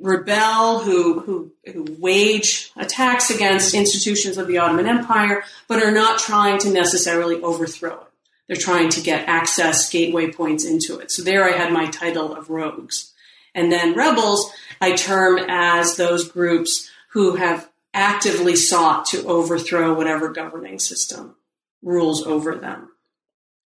rebel, 0.00 0.80
who, 0.80 1.20
who, 1.20 1.52
who 1.72 1.96
wage 1.98 2.72
attacks 2.76 3.30
against 3.30 3.74
institutions 3.74 4.38
of 4.38 4.46
the 4.46 4.58
Ottoman 4.58 4.86
Empire, 4.86 5.44
but 5.68 5.82
are 5.82 5.92
not 5.92 6.18
trying 6.18 6.58
to 6.60 6.70
necessarily 6.70 7.40
overthrow 7.42 7.94
it. 7.94 8.06
They're 8.46 8.56
trying 8.56 8.88
to 8.90 9.00
get 9.00 9.28
access 9.28 9.88
gateway 9.90 10.32
points 10.32 10.64
into 10.64 10.98
it. 10.98 11.10
So 11.10 11.22
there 11.22 11.44
I 11.44 11.56
had 11.56 11.72
my 11.72 11.86
title 11.86 12.34
of 12.34 12.50
rogues. 12.50 13.12
And 13.54 13.70
then 13.70 13.94
rebels, 13.94 14.50
I 14.80 14.92
term 14.92 15.38
as 15.48 15.96
those 15.96 16.28
groups 16.28 16.90
who 17.10 17.36
have 17.36 17.68
actively 17.92 18.56
sought 18.56 19.04
to 19.06 19.26
overthrow 19.26 19.94
whatever 19.94 20.32
governing 20.32 20.78
system 20.78 21.36
rules 21.82 22.26
over 22.26 22.54
them. 22.54 22.89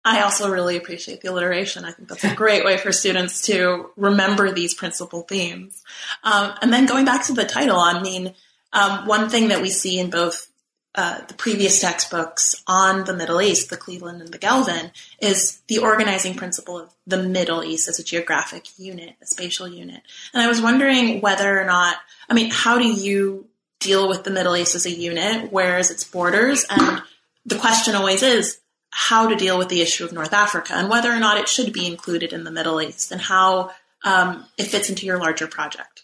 I 0.03 0.21
also 0.21 0.49
really 0.51 0.77
appreciate 0.77 1.21
the 1.21 1.29
alliteration. 1.29 1.85
I 1.85 1.91
think 1.91 2.09
that's 2.09 2.23
a 2.23 2.33
great 2.33 2.65
way 2.65 2.77
for 2.77 2.91
students 2.91 3.43
to 3.43 3.91
remember 3.95 4.51
these 4.51 4.73
principal 4.73 5.21
themes. 5.21 5.83
Um, 6.23 6.53
and 6.61 6.73
then 6.73 6.87
going 6.87 7.05
back 7.05 7.25
to 7.27 7.33
the 7.33 7.45
title, 7.45 7.77
I 7.77 8.01
mean, 8.01 8.33
um, 8.73 9.05
one 9.05 9.29
thing 9.29 9.49
that 9.49 9.61
we 9.61 9.69
see 9.69 9.99
in 9.99 10.09
both 10.09 10.47
uh, 10.95 11.21
the 11.27 11.33
previous 11.35 11.79
textbooks 11.79 12.63
on 12.67 13.05
the 13.05 13.13
Middle 13.13 13.41
East, 13.41 13.69
the 13.69 13.77
Cleveland 13.77 14.21
and 14.21 14.33
the 14.33 14.39
Gelvin, 14.39 14.91
is 15.21 15.61
the 15.67 15.77
organizing 15.77 16.35
principle 16.35 16.77
of 16.77 16.93
the 17.07 17.21
Middle 17.21 17.63
East 17.63 17.87
as 17.87 17.99
a 17.99 18.03
geographic 18.03 18.77
unit, 18.77 19.15
a 19.21 19.25
spatial 19.25 19.67
unit. 19.67 20.01
And 20.33 20.43
I 20.43 20.47
was 20.47 20.61
wondering 20.61 21.21
whether 21.21 21.61
or 21.61 21.65
not, 21.65 21.95
I 22.27 22.33
mean, 22.33 22.49
how 22.51 22.77
do 22.77 22.87
you 22.87 23.47
deal 23.79 24.09
with 24.09 24.23
the 24.23 24.31
Middle 24.31 24.55
East 24.57 24.75
as 24.75 24.85
a 24.85 24.91
unit? 24.91 25.51
Where 25.51 25.77
is 25.77 25.91
its 25.91 26.03
borders? 26.03 26.65
And 26.69 27.01
the 27.45 27.57
question 27.57 27.95
always 27.95 28.21
is 28.21 28.59
how 28.91 29.27
to 29.27 29.35
deal 29.35 29.57
with 29.57 29.69
the 29.69 29.81
issue 29.81 30.05
of 30.05 30.11
North 30.11 30.33
Africa 30.33 30.73
and 30.75 30.89
whether 30.89 31.11
or 31.11 31.19
not 31.19 31.37
it 31.37 31.47
should 31.47 31.73
be 31.73 31.87
included 31.87 32.33
in 32.33 32.43
the 32.43 32.51
Middle 32.51 32.81
East 32.81 33.11
and 33.11 33.21
how 33.21 33.71
um, 34.03 34.45
it 34.57 34.65
fits 34.65 34.89
into 34.89 35.05
your 35.05 35.17
larger 35.17 35.47
project. 35.47 36.03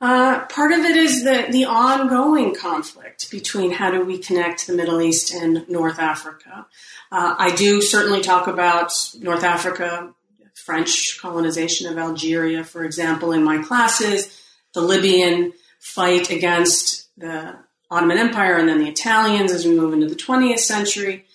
Uh, 0.00 0.46
part 0.46 0.72
of 0.72 0.78
it 0.78 0.96
is 0.96 1.24
the, 1.24 1.46
the 1.50 1.66
ongoing 1.66 2.54
conflict 2.54 3.30
between 3.30 3.70
how 3.70 3.90
do 3.90 4.02
we 4.02 4.16
connect 4.16 4.66
the 4.66 4.72
Middle 4.72 5.02
East 5.02 5.34
and 5.34 5.68
North 5.68 5.98
Africa. 5.98 6.66
Uh, 7.12 7.34
I 7.36 7.54
do 7.54 7.82
certainly 7.82 8.22
talk 8.22 8.46
about 8.46 8.92
North 9.18 9.44
Africa, 9.44 10.14
French 10.54 11.18
colonization 11.20 11.86
of 11.86 11.98
Algeria, 11.98 12.64
for 12.64 12.84
example, 12.84 13.32
in 13.32 13.44
my 13.44 13.62
classes, 13.62 14.40
the 14.72 14.80
Libyan 14.80 15.52
fight 15.80 16.30
against 16.30 17.08
the 17.18 17.56
Ottoman 17.90 18.18
Empire 18.18 18.56
and 18.56 18.68
then 18.68 18.78
the 18.78 18.88
Italians 18.88 19.52
as 19.52 19.66
we 19.66 19.76
move 19.76 19.92
into 19.92 20.06
the 20.06 20.14
20th 20.14 20.60
century 20.60 21.26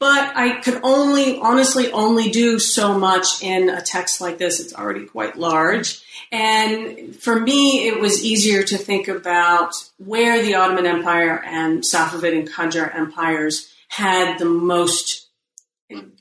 but 0.00 0.34
I 0.34 0.60
could 0.60 0.80
only, 0.82 1.38
honestly, 1.38 1.92
only 1.92 2.30
do 2.30 2.58
so 2.58 2.98
much 2.98 3.42
in 3.42 3.68
a 3.68 3.82
text 3.82 4.20
like 4.20 4.38
this. 4.38 4.58
It's 4.58 4.74
already 4.74 5.04
quite 5.04 5.36
large. 5.36 6.02
And 6.32 7.14
for 7.14 7.38
me, 7.38 7.86
it 7.86 8.00
was 8.00 8.24
easier 8.24 8.62
to 8.62 8.78
think 8.78 9.08
about 9.08 9.74
where 9.98 10.42
the 10.42 10.54
Ottoman 10.54 10.86
Empire 10.86 11.42
and 11.44 11.82
Safavid 11.82 12.36
and 12.36 12.50
Qajar 12.50 12.94
empires 12.96 13.70
had 13.88 14.38
the 14.38 14.46
most 14.46 15.28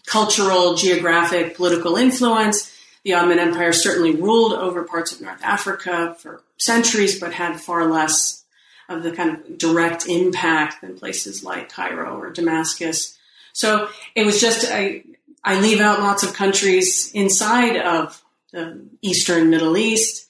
cultural, 0.05 0.73
geographic, 0.73 1.55
political 1.55 1.95
influence. 1.95 2.75
The 3.05 3.13
Ottoman 3.13 3.39
Empire 3.39 3.71
certainly 3.71 4.13
ruled 4.13 4.53
over 4.53 4.83
parts 4.83 5.13
of 5.13 5.21
North 5.21 5.41
Africa 5.41 6.17
for 6.19 6.41
centuries, 6.57 7.17
but 7.17 7.31
had 7.31 7.61
far 7.61 7.85
less 7.85 8.43
of 8.89 9.03
the 9.03 9.11
kind 9.11 9.29
of 9.29 9.57
direct 9.57 10.07
impact 10.07 10.81
than 10.81 10.97
places 10.97 11.45
like 11.45 11.69
Cairo 11.69 12.19
or 12.19 12.31
Damascus. 12.31 13.15
So 13.53 13.89
it 14.15 14.25
was 14.25 14.39
just 14.39 14.65
I 14.69 15.03
I 15.43 15.59
leave 15.59 15.79
out 15.79 15.99
lots 15.99 16.23
of 16.23 16.33
countries 16.33 17.11
inside 17.13 17.77
of 17.77 18.21
the 18.51 18.85
Eastern 19.01 19.49
Middle 19.49 19.77
East. 19.77 20.27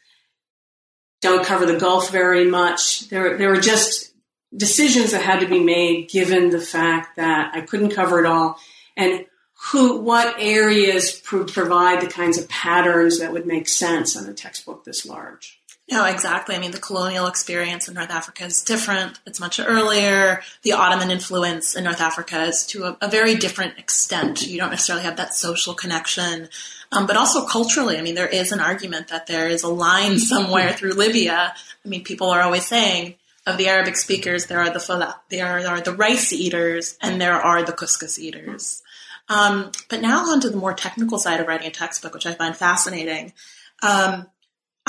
Don't 1.21 1.45
cover 1.45 1.65
the 1.65 1.79
Gulf 1.79 2.11
very 2.11 2.45
much. 2.45 3.09
There 3.09 3.37
there 3.37 3.49
were 3.49 3.61
just 3.61 4.13
decisions 4.55 5.11
that 5.11 5.21
had 5.21 5.41
to 5.41 5.47
be 5.47 5.59
made 5.59 6.09
given 6.09 6.49
the 6.49 6.61
fact 6.61 7.17
that 7.17 7.51
I 7.53 7.61
couldn't 7.61 7.91
cover 7.91 8.19
it 8.19 8.25
all 8.25 8.59
and 8.97 9.25
who, 9.71 9.99
what 9.99 10.35
areas 10.39 11.11
pro- 11.11 11.45
provide 11.45 12.01
the 12.01 12.07
kinds 12.07 12.37
of 12.37 12.47
patterns 12.49 13.19
that 13.19 13.33
would 13.33 13.45
make 13.45 13.67
sense 13.67 14.15
on 14.15 14.27
a 14.27 14.33
textbook 14.33 14.85
this 14.85 15.05
large. 15.05 15.58
No, 15.91 16.05
exactly. 16.05 16.55
I 16.55 16.59
mean, 16.59 16.69
the 16.69 16.79
colonial 16.79 17.25
experience 17.25 17.87
in 17.87 17.95
North 17.95 18.11
Africa 18.11 18.45
is 18.45 18.63
different. 18.63 19.19
It's 19.25 19.39
much 19.39 19.59
earlier. 19.59 20.43
The 20.61 20.73
Ottoman 20.73 21.09
influence 21.09 21.75
in 21.75 21.83
North 21.83 21.99
Africa 22.01 22.43
is 22.43 22.65
to 22.67 22.83
a, 22.83 22.97
a 23.01 23.09
very 23.09 23.35
different 23.35 23.79
extent. 23.79 24.45
You 24.45 24.59
don't 24.59 24.69
necessarily 24.69 25.05
have 25.05 25.17
that 25.17 25.33
social 25.33 25.73
connection. 25.73 26.49
Um, 26.91 27.07
but 27.07 27.17
also 27.17 27.45
culturally, 27.45 27.97
I 27.97 28.01
mean, 28.01 28.13
there 28.13 28.27
is 28.27 28.51
an 28.51 28.59
argument 28.59 29.07
that 29.07 29.25
there 29.25 29.47
is 29.47 29.63
a 29.63 29.67
line 29.67 30.19
somewhere 30.19 30.73
through 30.73 30.93
Libya. 30.93 31.53
I 31.83 31.87
mean, 31.87 32.03
people 32.03 32.29
are 32.29 32.41
always 32.41 32.67
saying 32.67 33.15
of 33.47 33.57
the 33.57 33.67
Arabic 33.67 33.95
speakers, 33.95 34.45
there 34.45 34.59
are 34.59 34.69
the 34.69 34.79
fala, 34.79 35.19
there 35.29 35.67
are 35.67 35.81
the 35.81 35.95
rice 35.95 36.31
eaters, 36.31 36.97
and 37.01 37.19
there 37.19 37.41
are 37.41 37.63
the 37.63 37.71
couscous 37.71 38.19
eaters. 38.19 38.83
Um, 39.27 39.71
but 39.89 40.01
now 40.01 40.25
onto 40.25 40.49
the 40.49 40.57
more 40.57 40.73
technical 40.73 41.17
side 41.17 41.39
of 41.39 41.47
writing 41.47 41.67
a 41.67 41.71
textbook, 41.71 42.13
which 42.13 42.27
I 42.27 42.33
find 42.33 42.55
fascinating. 42.55 43.33
Um, 43.81 44.27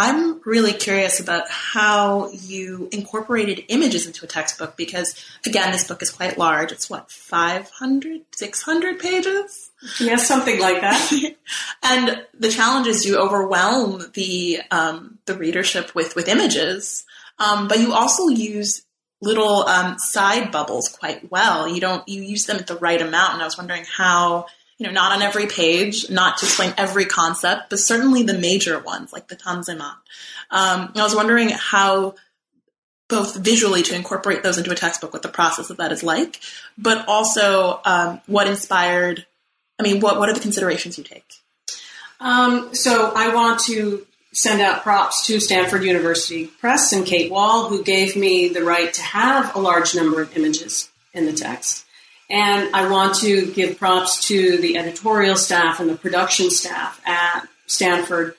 I'm 0.01 0.41
really 0.47 0.73
curious 0.73 1.21
about 1.21 1.51
how 1.51 2.31
you 2.31 2.89
incorporated 2.91 3.67
images 3.69 4.07
into 4.07 4.25
a 4.25 4.29
textbook 4.29 4.75
because, 4.75 5.15
again, 5.45 5.73
this 5.73 5.87
book 5.87 6.01
is 6.01 6.09
quite 6.09 6.39
large. 6.39 6.73
It's 6.73 6.89
what, 6.89 7.11
500, 7.11 8.23
600 8.35 8.99
pages? 8.99 9.71
Yeah, 10.01 10.17
something 10.17 10.59
like 10.59 10.81
that. 10.81 11.35
and 11.83 12.25
the 12.33 12.49
challenge 12.49 12.87
is 12.87 13.05
you 13.05 13.19
overwhelm 13.19 14.11
the, 14.15 14.63
um, 14.71 15.19
the 15.27 15.37
readership 15.37 15.95
with, 15.95 16.17
with 16.17 16.29
images, 16.29 17.05
um, 17.39 17.69
but 17.69 17.79
you 17.81 17.93
also 17.93 18.29
use 18.29 18.87
little 19.21 19.65
um, 19.69 19.99
side 19.99 20.51
bubbles 20.51 20.89
quite 20.89 21.31
well. 21.31 21.69
You 21.69 21.79
don't, 21.79 22.09
you 22.09 22.23
use 22.23 22.47
them 22.47 22.57
at 22.57 22.69
the 22.69 22.77
right 22.77 23.03
amount. 23.03 23.35
And 23.35 23.43
I 23.43 23.45
was 23.45 23.59
wondering 23.59 23.85
how 23.85 24.47
you 24.81 24.87
know, 24.87 24.93
not 24.93 25.13
on 25.13 25.21
every 25.21 25.47
page, 25.47 26.09
not 26.09 26.39
to 26.39 26.47
explain 26.47 26.73
every 26.79 27.05
concept, 27.05 27.69
but 27.69 27.79
certainly 27.79 28.23
the 28.23 28.33
major 28.33 28.79
ones 28.79 29.13
like 29.13 29.29
the 29.29 29.37
Tanzimat. 29.37 29.97
Um, 30.51 30.93
I 30.97 31.03
was 31.03 31.15
wondering 31.15 31.51
how 31.51 32.15
both 33.07 33.37
visually 33.37 33.83
to 33.83 33.95
incorporate 33.95 34.43
those 34.43 34.57
into 34.57 34.71
a 34.71 34.75
textbook, 34.75 35.13
what 35.13 35.21
the 35.21 35.29
process 35.29 35.69
of 35.69 35.77
that 35.77 35.93
is 35.93 36.03
like, 36.03 36.41
but 36.79 37.07
also 37.09 37.83
um, 37.85 38.23
what 38.27 38.47
inspired. 38.47 39.27
I 39.79 39.83
mean, 39.83 40.01
what 40.01 40.19
what 40.19 40.31
are 40.31 40.35
the 40.35 40.41
considerations 40.41 40.97
you 40.97 41.05
take? 41.05 41.31
Um, 42.19 42.75
so 42.75 43.13
I 43.15 43.35
want 43.35 43.61
to 43.67 44.07
send 44.33 44.63
out 44.63 44.83
props 44.83 45.27
to 45.27 45.41
Stanford 45.41 45.85
University 45.85 46.47
Press 46.47 46.93
and 46.95 47.05
Kate 47.05 47.31
Wahl, 47.31 47.69
who 47.69 47.85
gave 47.85 48.17
me 48.17 48.49
the 48.49 48.65
right 48.65 48.95
to 48.95 49.03
have 49.03 49.55
a 49.55 49.59
large 49.59 49.95
number 49.95 50.23
of 50.23 50.35
images 50.39 50.89
in 51.13 51.27
the 51.27 51.35
text. 51.35 51.85
And 52.31 52.75
I 52.75 52.89
want 52.89 53.17
to 53.17 53.51
give 53.53 53.79
props 53.79 54.29
to 54.29 54.59
the 54.59 54.77
editorial 54.77 55.37
staff 55.37 55.81
and 55.81 55.91
the 55.91 55.97
production 55.97 56.51
staff 56.51 57.01
at 57.05 57.49
Stanford 57.67 58.37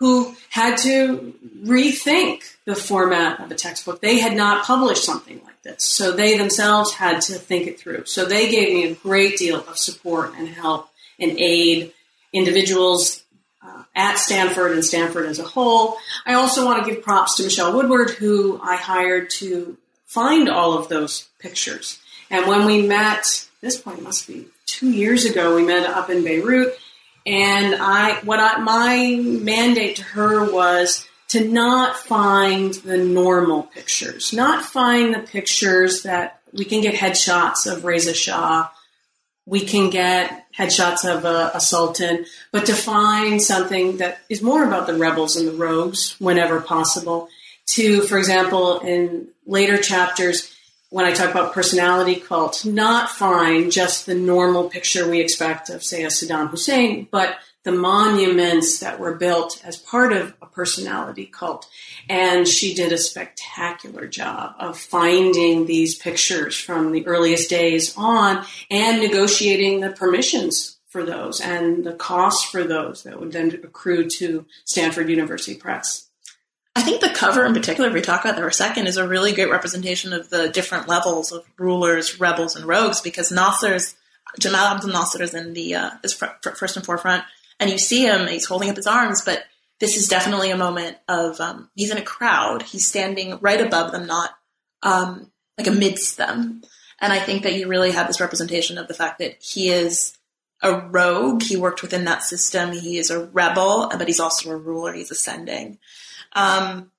who 0.00 0.34
had 0.48 0.76
to 0.78 1.34
rethink 1.62 2.42
the 2.64 2.74
format 2.74 3.38
of 3.38 3.50
a 3.50 3.54
textbook. 3.54 4.00
They 4.00 4.18
had 4.18 4.34
not 4.34 4.64
published 4.64 5.04
something 5.04 5.40
like 5.44 5.62
this, 5.62 5.84
so 5.84 6.12
they 6.12 6.38
themselves 6.38 6.94
had 6.94 7.20
to 7.22 7.34
think 7.34 7.66
it 7.66 7.78
through. 7.78 8.06
So 8.06 8.24
they 8.24 8.50
gave 8.50 8.72
me 8.72 8.90
a 8.90 8.94
great 8.94 9.36
deal 9.36 9.60
of 9.60 9.76
support 9.76 10.32
and 10.38 10.48
help 10.48 10.88
and 11.18 11.38
aid 11.38 11.92
individuals 12.32 13.22
uh, 13.62 13.82
at 13.94 14.16
Stanford 14.16 14.72
and 14.72 14.82
Stanford 14.82 15.26
as 15.26 15.38
a 15.38 15.44
whole. 15.44 15.98
I 16.24 16.32
also 16.32 16.64
want 16.64 16.82
to 16.82 16.90
give 16.90 17.02
props 17.02 17.36
to 17.36 17.42
Michelle 17.42 17.76
Woodward, 17.76 18.10
who 18.10 18.58
I 18.62 18.76
hired 18.76 19.28
to 19.30 19.76
find 20.06 20.48
all 20.48 20.78
of 20.78 20.88
those 20.88 21.28
pictures. 21.38 21.99
And 22.30 22.46
when 22.46 22.64
we 22.64 22.86
met, 22.86 23.48
this 23.60 23.80
point 23.80 24.02
must 24.02 24.26
be 24.26 24.46
two 24.66 24.90
years 24.90 25.24
ago, 25.24 25.56
we 25.56 25.64
met 25.64 25.88
up 25.88 26.10
in 26.10 26.24
Beirut. 26.24 26.78
And 27.26 27.76
I, 27.78 28.20
what 28.24 28.38
I, 28.40 28.58
my 28.58 29.20
mandate 29.20 29.96
to 29.96 30.02
her 30.02 30.50
was 30.50 31.06
to 31.28 31.46
not 31.46 31.96
find 31.96 32.74
the 32.74 32.96
normal 32.96 33.64
pictures, 33.64 34.32
not 34.32 34.64
find 34.64 35.14
the 35.14 35.20
pictures 35.20 36.02
that 36.02 36.40
we 36.52 36.64
can 36.64 36.80
get 36.80 36.94
headshots 36.94 37.70
of 37.70 37.84
Reza 37.84 38.14
Shah, 38.14 38.68
we 39.46 39.60
can 39.60 39.90
get 39.90 40.46
headshots 40.56 41.04
of 41.04 41.24
a, 41.24 41.52
a, 41.54 41.60
sultan, 41.60 42.26
but 42.52 42.66
to 42.66 42.74
find 42.74 43.40
something 43.42 43.98
that 43.98 44.18
is 44.28 44.42
more 44.42 44.64
about 44.64 44.86
the 44.86 44.94
rebels 44.94 45.36
and 45.36 45.48
the 45.48 45.52
rogues 45.52 46.16
whenever 46.18 46.60
possible. 46.60 47.28
To, 47.70 48.02
for 48.02 48.18
example, 48.18 48.80
in 48.80 49.28
later 49.46 49.76
chapters, 49.76 50.54
when 50.90 51.04
I 51.04 51.12
talk 51.12 51.30
about 51.30 51.54
personality 51.54 52.16
cult, 52.16 52.64
not 52.64 53.10
find 53.10 53.70
just 53.70 54.06
the 54.06 54.14
normal 54.14 54.68
picture 54.68 55.08
we 55.08 55.20
expect 55.20 55.70
of, 55.70 55.84
say, 55.84 56.02
a 56.02 56.08
Saddam 56.08 56.50
Hussein, 56.50 57.06
but 57.10 57.36
the 57.62 57.72
monuments 57.72 58.80
that 58.80 58.98
were 58.98 59.14
built 59.14 59.60
as 59.64 59.76
part 59.76 60.12
of 60.12 60.34
a 60.42 60.46
personality 60.46 61.26
cult. 61.26 61.68
And 62.08 62.48
she 62.48 62.74
did 62.74 62.92
a 62.92 62.98
spectacular 62.98 64.06
job 64.08 64.54
of 64.58 64.78
finding 64.78 65.66
these 65.66 65.96
pictures 65.96 66.58
from 66.58 66.90
the 66.90 67.06
earliest 67.06 67.50
days 67.50 67.94
on 67.96 68.44
and 68.70 69.00
negotiating 69.00 69.80
the 69.80 69.90
permissions 69.90 70.78
for 70.88 71.04
those 71.04 71.40
and 71.40 71.84
the 71.84 71.92
costs 71.92 72.50
for 72.50 72.64
those 72.64 73.04
that 73.04 73.20
would 73.20 73.30
then 73.30 73.50
accrue 73.62 74.08
to 74.08 74.44
Stanford 74.64 75.08
University 75.08 75.54
Press. 75.54 76.09
I 76.76 76.82
think 76.82 77.00
the 77.00 77.10
cover 77.10 77.44
in 77.44 77.52
particular, 77.52 77.88
if 77.88 77.94
we 77.94 78.00
talk 78.00 78.24
about 78.24 78.36
that 78.36 78.42
for 78.42 78.48
a 78.48 78.52
second, 78.52 78.86
is 78.86 78.96
a 78.96 79.06
really 79.06 79.32
great 79.32 79.50
representation 79.50 80.12
of 80.12 80.30
the 80.30 80.48
different 80.48 80.88
levels 80.88 81.32
of 81.32 81.44
rulers, 81.58 82.20
rebels, 82.20 82.54
and 82.54 82.64
rogues 82.64 83.00
because 83.00 83.32
Nasser's, 83.32 83.96
Jamal 84.38 84.74
Abdel 84.74 84.90
Nasser 84.90 85.22
is 85.22 85.34
in 85.34 85.52
the, 85.52 85.74
uh, 85.74 85.90
is 86.04 86.12
first 86.12 86.76
and 86.76 86.86
forefront. 86.86 87.24
And 87.58 87.70
you 87.70 87.78
see 87.78 88.04
him, 88.04 88.28
he's 88.28 88.46
holding 88.46 88.70
up 88.70 88.76
his 88.76 88.86
arms, 88.86 89.22
but 89.22 89.44
this 89.80 89.96
is 89.96 90.08
definitely 90.08 90.50
a 90.50 90.56
moment 90.56 90.96
of, 91.08 91.40
um, 91.40 91.70
he's 91.74 91.90
in 91.90 91.98
a 91.98 92.02
crowd. 92.02 92.62
He's 92.62 92.86
standing 92.86 93.38
right 93.40 93.60
above 93.60 93.92
them, 93.92 94.06
not, 94.06 94.30
um, 94.82 95.30
like 95.58 95.66
amidst 95.66 96.16
them. 96.16 96.62
And 97.00 97.12
I 97.12 97.18
think 97.18 97.42
that 97.42 97.54
you 97.54 97.66
really 97.66 97.90
have 97.92 98.06
this 98.06 98.20
representation 98.20 98.78
of 98.78 98.88
the 98.88 98.94
fact 98.94 99.18
that 99.18 99.42
he 99.42 99.70
is 99.70 100.16
a 100.62 100.78
rogue. 100.78 101.42
He 101.42 101.56
worked 101.56 101.82
within 101.82 102.04
that 102.04 102.22
system. 102.22 102.72
He 102.72 102.98
is 102.98 103.10
a 103.10 103.26
rebel, 103.26 103.88
but 103.90 104.06
he's 104.06 104.20
also 104.20 104.50
a 104.50 104.56
ruler. 104.56 104.92
He's 104.92 105.10
ascending. 105.10 105.78
Um, 106.32 106.90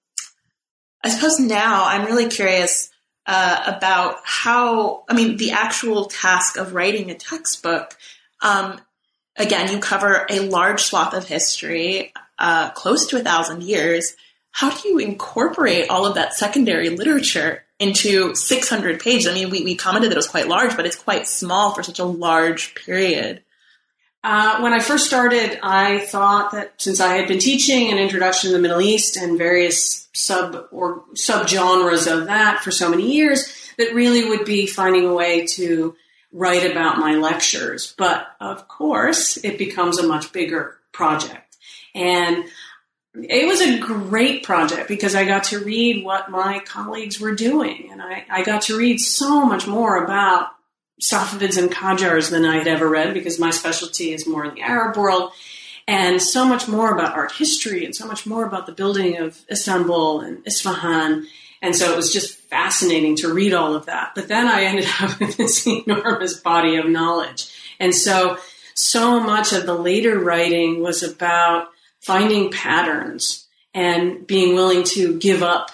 I 1.03 1.09
suppose 1.09 1.39
now 1.39 1.85
I'm 1.85 2.05
really 2.05 2.27
curious 2.27 2.89
uh, 3.25 3.75
about 3.77 4.17
how, 4.23 5.03
I 5.09 5.13
mean, 5.13 5.37
the 5.37 5.51
actual 5.51 6.05
task 6.05 6.57
of 6.57 6.73
writing 6.73 7.09
a 7.09 7.15
textbook. 7.15 7.95
Um, 8.41 8.79
again, 9.35 9.71
you 9.71 9.79
cover 9.79 10.25
a 10.29 10.39
large 10.39 10.81
swath 10.81 11.13
of 11.13 11.27
history, 11.27 12.13
uh, 12.39 12.71
close 12.71 13.07
to 13.07 13.17
a 13.17 13.23
thousand 13.23 13.63
years. 13.63 14.15
How 14.51 14.69
do 14.69 14.89
you 14.89 14.97
incorporate 14.99 15.89
all 15.89 16.05
of 16.05 16.15
that 16.15 16.33
secondary 16.33 16.89
literature 16.89 17.63
into 17.79 18.35
600 18.35 18.99
pages? 18.99 19.27
I 19.27 19.33
mean, 19.33 19.49
we, 19.49 19.63
we 19.63 19.75
commented 19.75 20.11
that 20.11 20.15
it 20.15 20.17
was 20.17 20.27
quite 20.27 20.47
large, 20.47 20.75
but 20.75 20.85
it's 20.85 20.95
quite 20.95 21.27
small 21.27 21.73
for 21.73 21.83
such 21.83 21.99
a 21.99 22.05
large 22.05 22.75
period. 22.75 23.43
Uh, 24.23 24.59
when 24.59 24.71
I 24.71 24.79
first 24.79 25.07
started, 25.07 25.59
I 25.63 25.99
thought 25.99 26.51
that 26.51 26.79
since 26.79 26.99
I 26.99 27.15
had 27.15 27.27
been 27.27 27.39
teaching 27.39 27.91
an 27.91 27.97
introduction 27.97 28.49
to 28.49 28.55
the 28.55 28.61
Middle 28.61 28.81
East 28.81 29.17
and 29.17 29.37
various 29.37 30.09
sub 30.13 30.67
or 30.71 31.03
subgenres 31.15 32.11
of 32.11 32.27
that 32.27 32.61
for 32.63 32.69
so 32.69 32.89
many 32.89 33.11
years, 33.13 33.51
that 33.77 33.95
really 33.95 34.29
would 34.29 34.45
be 34.45 34.67
finding 34.67 35.07
a 35.07 35.13
way 35.13 35.45
to 35.47 35.95
write 36.31 36.69
about 36.69 36.99
my 36.99 37.15
lectures. 37.15 37.95
But 37.97 38.27
of 38.39 38.67
course, 38.67 39.37
it 39.37 39.57
becomes 39.57 39.97
a 39.97 40.07
much 40.07 40.31
bigger 40.31 40.77
project. 40.91 41.57
And 41.95 42.45
it 43.15 43.47
was 43.47 43.59
a 43.59 43.79
great 43.79 44.43
project 44.43 44.87
because 44.87 45.15
I 45.15 45.25
got 45.25 45.45
to 45.45 45.59
read 45.59 46.05
what 46.05 46.31
my 46.31 46.59
colleagues 46.59 47.19
were 47.19 47.35
doing. 47.35 47.89
And 47.91 48.01
I, 48.01 48.25
I 48.29 48.43
got 48.43 48.61
to 48.63 48.77
read 48.77 48.99
so 48.99 49.45
much 49.45 49.67
more 49.67 50.03
about 50.03 50.49
Safavids 51.01 51.57
and 51.57 51.71
Qajars 51.71 52.29
than 52.29 52.45
I 52.45 52.57
had 52.57 52.67
ever 52.67 52.87
read 52.87 53.13
because 53.13 53.39
my 53.39 53.49
specialty 53.49 54.13
is 54.13 54.27
more 54.27 54.45
in 54.45 54.53
the 54.53 54.61
Arab 54.61 54.97
world 54.97 55.31
and 55.87 56.21
so 56.21 56.45
much 56.45 56.67
more 56.67 56.93
about 56.93 57.15
art 57.15 57.33
history 57.33 57.85
and 57.85 57.95
so 57.95 58.05
much 58.05 58.25
more 58.25 58.45
about 58.45 58.65
the 58.65 58.71
building 58.71 59.17
of 59.17 59.41
Istanbul 59.51 60.21
and 60.21 60.45
Isfahan. 60.45 61.27
And 61.61 61.75
so 61.75 61.91
it 61.91 61.95
was 61.95 62.13
just 62.13 62.37
fascinating 62.37 63.15
to 63.17 63.33
read 63.33 63.53
all 63.53 63.75
of 63.75 63.87
that. 63.87 64.11
But 64.15 64.27
then 64.27 64.47
I 64.47 64.63
ended 64.63 64.87
up 65.01 65.19
with 65.19 65.37
this 65.37 65.67
enormous 65.67 66.39
body 66.39 66.75
of 66.77 66.87
knowledge. 66.87 67.51
And 67.79 67.93
so, 67.93 68.37
so 68.73 69.19
much 69.19 69.53
of 69.53 69.65
the 69.65 69.73
later 69.73 70.19
writing 70.19 70.81
was 70.81 71.03
about 71.03 71.69
finding 71.99 72.51
patterns 72.51 73.47
and 73.73 74.25
being 74.25 74.55
willing 74.55 74.83
to 74.83 75.17
give 75.19 75.43
up 75.43 75.71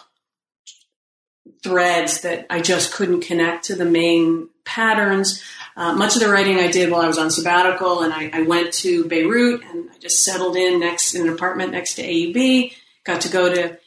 threads 1.67 2.21
that 2.21 2.45
I 2.49 2.61
just 2.61 2.93
couldn't 2.93 3.21
connect 3.21 3.65
to 3.65 3.75
the 3.75 3.85
main 3.85 4.47
patterns. 4.63 5.43
Uh, 5.75 5.93
much 5.93 6.15
of 6.15 6.21
the 6.21 6.29
writing 6.29 6.59
I 6.59 6.71
did 6.71 6.89
while 6.89 7.01
I 7.01 7.07
was 7.07 7.17
on 7.17 7.29
sabbatical, 7.29 8.01
and 8.01 8.13
I, 8.13 8.29
I, 8.33 8.41
went 8.43 8.73
to 8.75 9.05
Beirut 9.05 9.63
and 9.63 9.89
I 9.91 9.97
just 9.99 10.23
settled 10.23 10.55
in 10.55 10.79
next 10.79 11.13
in 11.13 11.27
an 11.27 11.33
apartment 11.33 11.73
next 11.73 11.95
to 11.95 12.03
AUB. 12.03 12.73
Got 13.03 13.21
to 13.21 13.29
go 13.29 13.53
to 13.53 13.77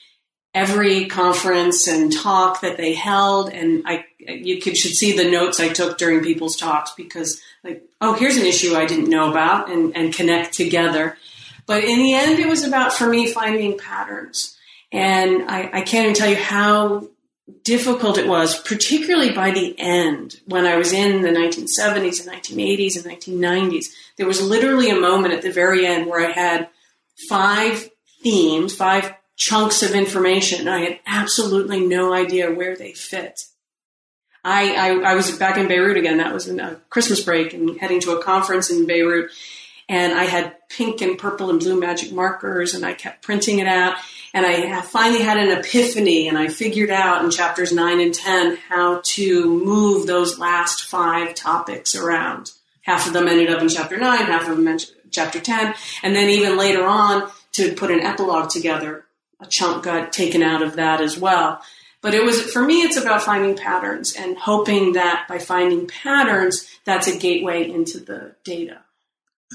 every 0.55 1.07
conference 1.07 1.89
and 1.89 2.13
talk 2.13 2.61
that 2.61 2.77
they 2.77 2.93
held, 2.93 3.51
and 3.51 3.83
I 3.87 4.05
you 4.19 4.61
could 4.61 4.77
should 4.77 4.93
see 4.93 5.17
the 5.17 5.31
notes 5.31 5.59
I 5.59 5.69
took 5.69 5.97
during 5.97 6.23
people's 6.23 6.57
talks 6.57 6.93
because 6.93 7.41
like 7.65 7.83
oh 8.01 8.13
here's 8.13 8.37
an 8.37 8.47
issue 8.47 8.75
I 8.75 8.87
didn't 8.87 9.09
know 9.09 9.31
about 9.31 9.71
and 9.71 9.97
and 9.97 10.15
connect 10.15 10.53
together. 10.55 11.17
But 11.67 11.85
in 11.85 11.99
the 11.99 12.15
end, 12.15 12.39
it 12.39 12.49
was 12.49 12.65
about 12.65 12.93
for 12.93 13.09
me 13.09 13.33
finding 13.33 13.79
patterns, 13.79 14.57
and 14.93 15.51
I, 15.51 15.71
I 15.73 15.81
can't 15.81 16.05
even 16.05 16.15
tell 16.15 16.31
you 16.31 16.37
how 16.37 17.09
difficult 17.65 18.19
it 18.19 18.29
was, 18.29 18.61
particularly 18.63 19.33
by 19.33 19.51
the 19.51 19.75
end 19.79 20.41
when 20.47 20.67
I 20.67 20.77
was 20.77 20.93
in 20.93 21.23
the 21.23 21.31
1970s 21.31 22.27
and 22.27 22.31
1980s 22.31 22.97
and 22.97 23.21
1990s. 23.21 23.87
There 24.17 24.27
was 24.27 24.43
literally 24.43 24.91
a 24.91 25.01
moment 25.01 25.35
at 25.35 25.43
the 25.43 25.53
very 25.53 25.87
end 25.87 26.09
where 26.09 26.27
I 26.27 26.33
had 26.33 26.69
five 27.29 27.91
themes, 28.23 28.75
five 28.75 29.15
chunks 29.37 29.83
of 29.83 29.93
information. 29.93 30.61
and 30.61 30.71
I 30.71 30.81
had 30.81 31.01
absolutely 31.07 31.87
no 31.87 32.13
idea 32.13 32.53
where 32.53 32.77
they 32.77 32.93
fit. 32.93 33.41
I, 34.45 34.75
I, 34.75 35.13
I 35.13 35.15
was 35.15 35.37
back 35.37 35.57
in 35.57 35.69
Beirut 35.69 35.97
again. 35.97 36.19
That 36.19 36.33
was 36.33 36.47
in 36.47 36.61
a 36.61 36.77
Christmas 36.91 37.23
break 37.23 37.53
and 37.53 37.79
heading 37.79 38.01
to 38.01 38.13
a 38.13 38.23
conference 38.23 38.71
in 38.71 38.87
Beirut. 38.87 39.31
And 39.89 40.13
I 40.13 40.25
had 40.25 40.57
pink 40.69 41.01
and 41.01 41.19
purple 41.19 41.51
and 41.51 41.59
blue 41.59 41.79
magic 41.79 42.13
markers 42.13 42.75
and 42.75 42.85
I 42.85 42.95
kept 42.95 43.23
printing 43.23 43.59
it 43.59 43.67
out. 43.67 43.97
And 44.33 44.47
I 44.47 44.81
finally 44.83 45.23
had 45.23 45.39
an 45.39 45.59
epiphany 45.59 46.29
and 46.29 46.39
I 46.39 46.49
figured 46.49 46.91
out 46.91 47.25
in 47.25 47.31
chapters 47.31 47.73
nine 47.73 48.01
and 48.01 48.15
10 48.15 48.57
how 48.69 49.01
to 49.05 49.65
move 49.65 50.07
those 50.07 50.39
last 50.39 50.85
five 50.85 51.35
topics 51.35 51.95
around. 51.95 52.53
Half 52.83 53.09
of 53.09 53.13
them 53.13 53.29
ended 53.29 53.51
up 53.51 53.61
in 53.61 53.69
chapter 53.69 53.97
nine, 53.97 54.27
half 54.27 54.49
of 54.49 54.57
them 54.57 54.69
in 54.69 54.79
chapter 55.11 55.41
10. 55.41 55.75
And 56.03 56.15
then 56.15 56.31
even 56.31 56.57
later 56.57 56.85
on 56.85 57.31
to 57.53 57.75
put 57.75 57.91
an 57.91 58.01
epilogue 58.01 58.51
together, 58.51 59.05
a 59.41 59.47
chunk 59.47 59.85
got 59.85 60.13
taken 60.13 60.43
out 60.43 60.63
of 60.63 60.77
that 60.77 61.01
as 61.01 61.19
well. 61.19 61.61
But 62.03 62.15
it 62.15 62.25
was, 62.25 62.51
for 62.53 62.63
me, 62.63 62.83
it's 62.83 62.97
about 62.97 63.23
finding 63.23 63.57
patterns 63.57 64.15
and 64.17 64.39
hoping 64.39 64.93
that 64.93 65.27
by 65.29 65.39
finding 65.39 65.87
patterns, 65.87 66.67
that's 66.85 67.09
a 67.09 67.19
gateway 67.19 67.71
into 67.71 67.99
the 68.01 68.37
data. 68.43 68.79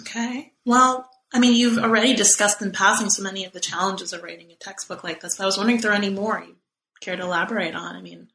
Okay. 0.02 0.52
Well, 0.66 1.10
I 1.36 1.40
mean, 1.40 1.54
you've 1.54 1.78
already 1.78 2.16
discussed 2.16 2.62
in 2.62 2.72
passing 2.72 3.10
so 3.10 3.22
many 3.22 3.44
of 3.44 3.52
the 3.52 3.60
challenges 3.60 4.14
of 4.14 4.24
writing 4.24 4.52
a 4.52 4.56
textbook 4.56 5.04
like 5.04 5.20
this, 5.20 5.36
but 5.36 5.44
I 5.44 5.46
was 5.46 5.58
wondering 5.58 5.76
if 5.76 5.82
there 5.82 5.92
are 5.92 5.96
any 5.96 6.10
more 6.10 6.42
you 6.48 6.56
care 7.02 7.18
to 7.18 7.24
elaborate 7.24 7.76
on. 7.76 7.94
I 7.94 8.02
mean, 8.02 8.30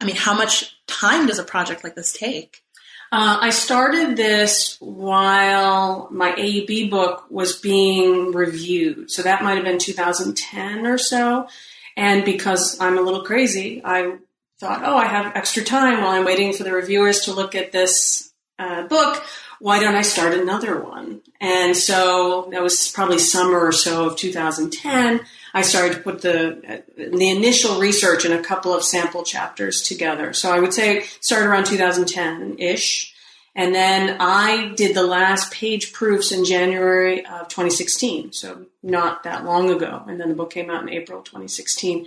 I 0.00 0.04
mean, 0.04 0.14
how 0.14 0.32
much 0.32 0.76
time 0.86 1.26
does 1.26 1.40
a 1.40 1.44
project 1.44 1.82
like 1.82 1.96
this 1.96 2.12
take? 2.12 2.62
Uh, 3.10 3.38
I 3.40 3.50
started 3.50 4.16
this 4.16 4.76
while 4.78 6.06
my 6.12 6.30
AUB 6.30 6.88
book 6.88 7.24
was 7.30 7.58
being 7.58 8.30
reviewed. 8.30 9.10
So 9.10 9.22
that 9.22 9.42
might 9.42 9.56
have 9.56 9.64
been 9.64 9.80
2010 9.80 10.86
or 10.86 10.98
so. 10.98 11.48
And 11.96 12.24
because 12.24 12.80
I'm 12.80 12.96
a 12.96 13.02
little 13.02 13.24
crazy, 13.24 13.82
I 13.84 14.18
thought, 14.60 14.82
oh, 14.84 14.96
I 14.96 15.06
have 15.06 15.34
extra 15.34 15.64
time 15.64 16.00
while 16.00 16.12
I'm 16.12 16.24
waiting 16.24 16.52
for 16.52 16.62
the 16.62 16.72
reviewers 16.72 17.22
to 17.22 17.32
look 17.32 17.56
at 17.56 17.72
this 17.72 18.32
uh, 18.60 18.84
book 18.84 19.24
why 19.60 19.78
don't 19.78 19.94
I 19.94 20.02
start 20.02 20.34
another 20.34 20.80
one? 20.80 21.20
And 21.40 21.76
so 21.76 22.48
that 22.50 22.62
was 22.62 22.90
probably 22.90 23.18
summer 23.18 23.58
or 23.58 23.72
so 23.72 24.06
of 24.06 24.16
2010. 24.16 25.20
I 25.52 25.62
started 25.62 25.94
to 25.94 26.00
put 26.00 26.22
the 26.22 26.58
uh, 26.66 26.78
the 26.96 27.30
initial 27.30 27.78
research 27.78 28.24
and 28.24 28.34
a 28.34 28.42
couple 28.42 28.74
of 28.74 28.82
sample 28.82 29.22
chapters 29.22 29.82
together. 29.82 30.32
So 30.32 30.50
I 30.50 30.60
would 30.60 30.72
say 30.72 31.02
started 31.20 31.48
around 31.48 31.66
2010 31.66 32.58
ish. 32.58 33.14
And 33.54 33.74
then 33.74 34.16
I 34.20 34.72
did 34.76 34.94
the 34.94 35.02
last 35.02 35.52
page 35.52 35.92
proofs 35.92 36.30
in 36.30 36.44
January 36.44 37.26
of 37.26 37.48
2016, 37.48 38.32
so 38.32 38.66
not 38.82 39.24
that 39.24 39.44
long 39.44 39.70
ago. 39.70 40.04
And 40.06 40.20
then 40.20 40.28
the 40.28 40.36
book 40.36 40.52
came 40.52 40.70
out 40.70 40.82
in 40.82 40.88
April 40.88 41.20
2016. 41.22 42.06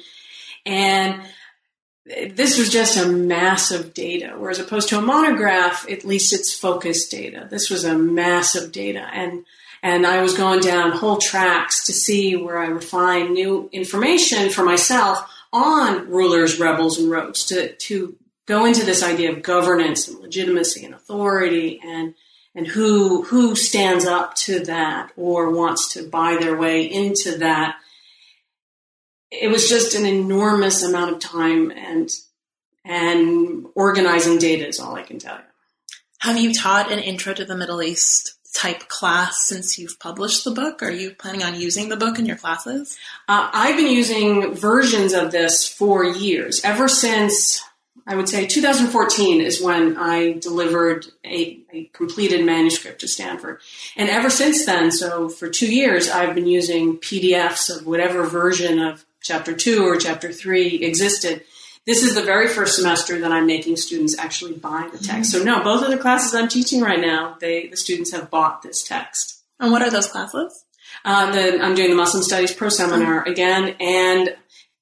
And 0.66 1.22
this 2.06 2.58
was 2.58 2.70
just 2.70 2.98
a 2.98 3.08
massive 3.08 3.94
data, 3.94 4.34
whereas 4.38 4.60
opposed 4.60 4.90
to 4.90 4.98
a 4.98 5.02
monograph, 5.02 5.90
at 5.90 6.04
least 6.04 6.34
it's 6.34 6.54
focused 6.54 7.12
data. 7.12 7.48
This 7.50 7.70
was 7.70 7.86
a 7.86 7.98
massive 7.98 8.72
data, 8.72 9.08
and 9.14 9.46
and 9.82 10.06
I 10.06 10.22
was 10.22 10.38
going 10.38 10.62
down 10.62 10.92
whole 10.92 11.18
tracks 11.18 11.86
to 11.86 11.94
see 11.94 12.36
where 12.36 12.58
I 12.58 12.70
would 12.70 12.84
find 12.84 13.34
new 13.34 13.70
information 13.72 14.50
for 14.50 14.64
myself 14.64 15.30
on 15.52 16.10
rulers, 16.10 16.60
rebels, 16.60 17.00
and 17.00 17.10
rogues 17.10 17.46
to 17.46 17.74
to 17.74 18.16
go 18.46 18.66
into 18.66 18.86
this 18.86 19.04
idea 19.04 19.32
of 19.32 19.42
governance 19.42 20.08
and 20.08 20.20
legitimacy 20.20 20.86
and 20.86 20.94
authority 20.94 21.80
and 21.84 22.16
and 22.56 22.68
who 22.68 23.24
who 23.24 23.56
stands 23.56 24.06
up 24.06 24.36
to 24.36 24.60
that 24.66 25.12
or 25.16 25.52
wants 25.52 25.94
to 25.94 26.08
buy 26.08 26.36
their 26.36 26.58
way 26.58 26.84
into 26.84 27.38
that 27.38 27.78
it 29.42 29.50
was 29.50 29.68
just 29.68 29.96
an 29.96 30.06
enormous 30.06 30.84
amount 30.84 31.12
of 31.12 31.20
time 31.20 31.72
and 31.72 32.10
and 32.86 33.66
organizing 33.76 34.38
data 34.38 34.68
is 34.68 34.80
all 34.80 34.96
I 34.96 35.04
can 35.04 35.18
tell 35.18 35.36
you. 35.36 35.44
Have 36.20 36.38
you 36.38 36.54
taught 36.54 36.92
an 36.92 37.00
intro 37.00 37.34
to 37.34 37.46
the 37.46 37.56
Middle 37.56 37.82
East 37.82 38.34
type 38.54 38.88
class 38.90 39.46
since 39.46 39.80
you've 39.80 40.00
published 40.00 40.44
the 40.44 40.52
book? 40.52 40.84
Are 40.84 40.92
you 40.92 41.12
planning 41.12 41.44
on 41.44 41.60
using 41.60 41.90
the 41.90 41.98
book 41.98 42.20
in 42.20 42.26
your 42.26 42.36
classes? 42.36 42.98
Uh, 43.28 43.50
I've 43.54 43.78
been 43.78 43.92
using 43.92 44.54
versions 44.54 45.14
of 45.14 45.32
this 45.32 45.68
for 45.68 46.04
years, 46.04 46.62
ever 46.64 46.88
since 46.88 47.64
I 48.06 48.16
would 48.16 48.28
say 48.28 48.46
2014 48.46 49.40
is 49.40 49.62
when 49.62 49.96
I 49.98 50.34
delivered 50.34 51.06
a, 51.24 51.62
a, 51.72 51.86
completed 51.94 52.46
manuscript 52.46 53.00
to 53.02 53.08
Stanford. 53.08 53.62
And 53.96 54.10
ever 54.10 54.30
since 54.30 54.66
then, 54.66 54.92
so 54.92 55.30
for 55.30 55.48
two 55.48 55.74
years, 55.74 56.10
I've 56.10 56.36
been 56.36 56.48
using 56.48 56.98
PDFs 56.98 57.76
of 57.76 57.88
whatever 57.88 58.26
version 58.26 58.80
of 58.80 59.06
chapter 59.24 59.54
two 59.54 59.88
or 59.88 59.98
chapter 59.98 60.32
three 60.32 60.84
existed. 60.84 61.44
This 61.86 62.04
is 62.04 62.16
the 62.16 62.24
very 62.24 62.48
first 62.48 62.76
semester 62.76 63.20
that 63.20 63.32
I'm 63.32 63.46
making 63.46 63.76
students 63.76 64.18
actually 64.18 64.54
buy 64.54 64.90
the 64.92 65.04
text. 65.04 65.32
So 65.32 65.44
no, 65.44 65.64
both 65.64 65.84
of 65.84 65.90
the 65.90 65.98
classes 65.98 66.34
I'm 66.34 66.48
teaching 66.48 66.82
right 66.82 67.00
now, 67.00 67.36
they 67.40 67.68
the 67.68 67.78
students 67.78 68.12
have 68.12 68.30
bought 68.30 68.62
this 68.62 68.84
text. 68.84 69.42
And 69.60 69.72
what 69.72 69.82
are 69.82 69.90
those 69.90 70.08
classes? 70.08 70.64
Uh, 71.04 71.32
the, 71.32 71.62
I'm 71.62 71.76
doing 71.76 71.90
the 71.90 71.96
Muslim 71.96 72.24
Studies 72.24 72.54
Pro 72.54 72.70
Seminar 72.70 73.28
again, 73.28 73.76
and 73.80 74.36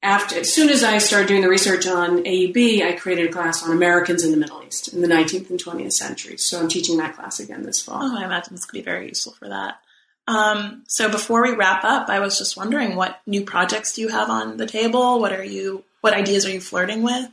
after 0.03 0.39
as 0.39 0.53
soon 0.53 0.69
as 0.69 0.83
I 0.83 0.97
started 0.97 1.27
doing 1.27 1.41
the 1.41 1.49
research 1.49 1.87
on 1.87 2.23
AUB, 2.23 2.81
I 2.83 2.93
created 2.93 3.29
a 3.29 3.33
class 3.33 3.63
on 3.63 3.71
Americans 3.71 4.23
in 4.23 4.31
the 4.31 4.37
Middle 4.37 4.63
East 4.63 4.93
in 4.93 5.01
the 5.01 5.07
19th 5.07 5.49
and 5.49 5.63
20th 5.63 5.93
centuries. 5.93 6.43
So 6.43 6.59
I'm 6.59 6.67
teaching 6.67 6.97
that 6.97 7.15
class 7.15 7.39
again 7.39 7.63
this 7.63 7.81
fall. 7.81 8.01
Oh, 8.01 8.17
I 8.17 8.25
imagine 8.25 8.55
this 8.55 8.65
could 8.65 8.77
be 8.77 8.83
very 8.83 9.07
useful 9.09 9.33
for 9.33 9.49
that. 9.49 9.79
Um, 10.27 10.83
so 10.87 11.09
before 11.09 11.41
we 11.41 11.55
wrap 11.55 11.83
up, 11.83 12.09
I 12.09 12.19
was 12.19 12.37
just 12.37 12.55
wondering 12.55 12.95
what 12.95 13.19
new 13.25 13.43
projects 13.43 13.93
do 13.93 14.01
you 14.01 14.07
have 14.09 14.29
on 14.29 14.57
the 14.57 14.65
table? 14.65 15.19
What 15.19 15.33
are 15.33 15.43
you? 15.43 15.83
What 16.01 16.13
ideas 16.13 16.45
are 16.45 16.51
you 16.51 16.61
flirting 16.61 17.03
with? 17.03 17.29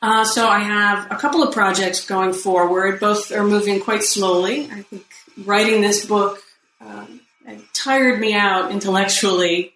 Uh, 0.00 0.24
so 0.24 0.46
I 0.46 0.60
have 0.60 1.10
a 1.10 1.16
couple 1.16 1.42
of 1.42 1.52
projects 1.52 2.04
going 2.04 2.32
forward. 2.32 3.00
Both 3.00 3.32
are 3.32 3.44
moving 3.44 3.80
quite 3.80 4.04
slowly. 4.04 4.70
I 4.70 4.82
think 4.82 5.04
writing 5.44 5.80
this 5.80 6.06
book 6.06 6.42
uh, 6.80 7.06
tired 7.72 8.20
me 8.20 8.34
out 8.34 8.70
intellectually 8.70 9.72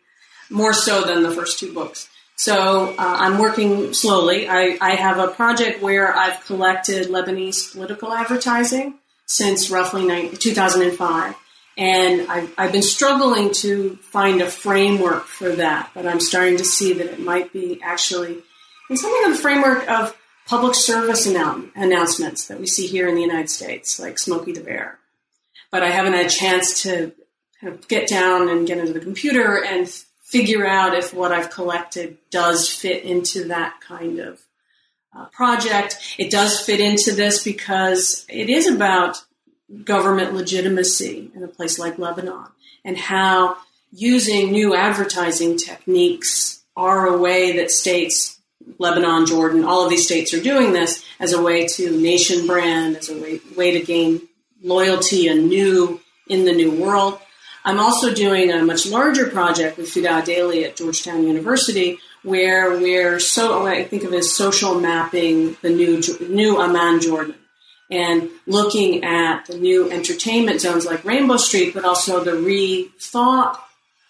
more 0.50 0.72
so 0.72 1.02
than 1.02 1.22
the 1.22 1.30
first 1.30 1.58
two 1.58 1.72
books. 1.72 2.08
So 2.36 2.90
uh, 2.90 2.94
I'm 2.98 3.38
working 3.38 3.94
slowly. 3.94 4.48
I, 4.48 4.76
I, 4.80 4.94
have 4.94 5.18
a 5.18 5.28
project 5.28 5.82
where 5.82 6.14
I've 6.14 6.44
collected 6.44 7.08
Lebanese 7.08 7.72
political 7.72 8.12
advertising 8.12 8.98
since 9.26 9.70
roughly 9.70 10.04
90, 10.04 10.38
2005. 10.38 11.34
And 11.76 12.30
I've, 12.30 12.52
I've 12.58 12.72
been 12.72 12.82
struggling 12.82 13.52
to 13.54 13.96
find 13.96 14.42
a 14.42 14.50
framework 14.50 15.24
for 15.24 15.50
that, 15.56 15.90
but 15.94 16.06
I'm 16.06 16.20
starting 16.20 16.58
to 16.58 16.64
see 16.64 16.92
that 16.94 17.06
it 17.06 17.20
might 17.20 17.52
be 17.52 17.80
actually 17.82 18.42
in 18.90 18.96
something 18.96 19.30
of 19.30 19.36
the 19.36 19.42
framework 19.42 19.88
of 19.90 20.16
public 20.46 20.74
service 20.74 21.26
annou- 21.26 21.70
announcements 21.74 22.48
that 22.48 22.60
we 22.60 22.66
see 22.66 22.86
here 22.86 23.08
in 23.08 23.14
the 23.14 23.22
United 23.22 23.48
States, 23.48 23.98
like 23.98 24.18
Smokey 24.18 24.52
the 24.52 24.60
Bear. 24.60 24.98
But 25.70 25.82
I 25.82 25.90
haven't 25.90 26.12
had 26.12 26.26
a 26.26 26.30
chance 26.30 26.82
to 26.82 27.12
kind 27.60 27.72
of 27.72 27.88
get 27.88 28.08
down 28.08 28.50
and 28.50 28.66
get 28.66 28.78
into 28.78 28.92
the 28.92 29.00
computer 29.00 29.64
and 29.64 29.88
figure 30.22 30.66
out 30.66 30.94
if 30.94 31.14
what 31.14 31.32
I've 31.32 31.50
collected 31.50 32.18
does 32.30 32.68
fit 32.68 33.04
into 33.04 33.44
that 33.48 33.80
kind 33.80 34.18
of 34.18 34.40
uh, 35.16 35.26
project. 35.26 36.16
It 36.18 36.30
does 36.30 36.60
fit 36.60 36.80
into 36.80 37.12
this 37.12 37.42
because 37.42 38.26
it 38.28 38.48
is 38.48 38.66
about 38.66 39.22
government 39.84 40.34
legitimacy 40.34 41.30
in 41.34 41.42
a 41.42 41.48
place 41.48 41.78
like 41.78 41.98
Lebanon 41.98 42.48
and 42.84 42.96
how 42.96 43.56
using 43.92 44.52
new 44.52 44.74
advertising 44.74 45.56
techniques 45.56 46.62
are 46.76 47.06
a 47.06 47.18
way 47.18 47.56
that 47.56 47.70
states, 47.70 48.40
Lebanon, 48.78 49.26
Jordan, 49.26 49.64
all 49.64 49.84
of 49.84 49.90
these 49.90 50.04
states 50.04 50.32
are 50.32 50.40
doing 50.40 50.72
this 50.72 51.04
as 51.20 51.32
a 51.32 51.42
way 51.42 51.66
to 51.66 52.00
nation 52.00 52.46
brand, 52.46 52.96
as 52.96 53.08
a 53.10 53.20
way, 53.20 53.40
way 53.56 53.72
to 53.72 53.84
gain 53.84 54.20
loyalty 54.62 55.28
anew 55.28 56.00
in 56.28 56.44
the 56.44 56.52
new 56.52 56.70
world. 56.70 57.18
I'm 57.64 57.78
also 57.78 58.14
doing 58.14 58.50
a 58.50 58.64
much 58.64 58.86
larger 58.86 59.28
project 59.28 59.76
with 59.76 59.88
Fida 59.88 60.08
Adely 60.08 60.64
at 60.64 60.76
Georgetown 60.76 61.26
University, 61.26 61.98
where 62.22 62.70
we're 62.78 63.20
so 63.20 63.66
I 63.66 63.84
think 63.84 64.04
of 64.04 64.12
as 64.14 64.32
social 64.32 64.80
mapping 64.80 65.56
the 65.62 65.70
new 65.70 66.00
new 66.28 66.60
Amman 66.60 67.00
Jordan 67.00 67.34
and 67.92 68.30
looking 68.46 69.04
at 69.04 69.44
the 69.44 69.58
new 69.58 69.90
entertainment 69.90 70.62
zones 70.62 70.86
like 70.86 71.04
Rainbow 71.04 71.36
Street, 71.36 71.74
but 71.74 71.84
also 71.84 72.24
the 72.24 72.30
rethought 72.30 73.58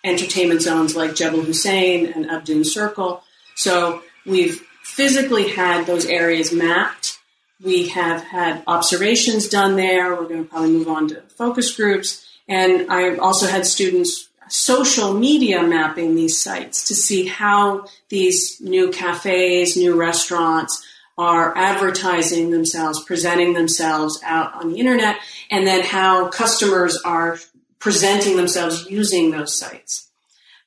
entertainment 0.05 0.63
zones 0.63 0.95
like 0.95 1.17
Jebel 1.17 1.43
Hussein 1.43 2.07
and 2.07 2.31
Abdoun 2.31 2.65
Circle. 2.65 3.25
So 3.57 4.03
we've 4.25 4.61
physically 4.85 5.49
had 5.49 5.85
those 5.87 6.07
areas 6.07 6.53
mapped. 6.53 7.19
We 7.61 7.89
have 7.89 8.23
had 8.23 8.63
observations 8.69 9.49
done 9.49 9.75
there. 9.75 10.15
We're 10.15 10.29
going 10.29 10.45
to 10.45 10.49
probably 10.49 10.71
move 10.71 10.89
on 10.89 11.09
to 11.09 11.23
focus 11.23 11.75
groups. 11.75 12.25
And 12.49 12.89
I've 12.91 13.19
also 13.19 13.47
had 13.47 13.67
students 13.67 14.29
social 14.49 15.13
media 15.13 15.63
mapping 15.63 16.15
these 16.15 16.41
sites 16.41 16.87
to 16.87 16.95
see 16.95 17.27
how 17.27 17.87
these 18.11 18.61
new 18.61 18.91
cafes, 18.91 19.77
new 19.77 19.97
restaurants 19.99 20.87
are 21.19 21.57
advertising 21.57 22.51
themselves, 22.51 23.05
presenting 23.05 23.53
themselves 23.53 24.21
out 24.25 24.55
on 24.55 24.73
the 24.73 24.79
internet, 24.79 25.17
and 25.51 25.67
then 25.67 25.85
how 25.85 26.29
customers 26.29 27.01
are 27.05 27.39
presenting 27.79 28.37
themselves 28.37 28.89
using 28.91 29.31
those 29.31 29.55
sites. 29.55 30.09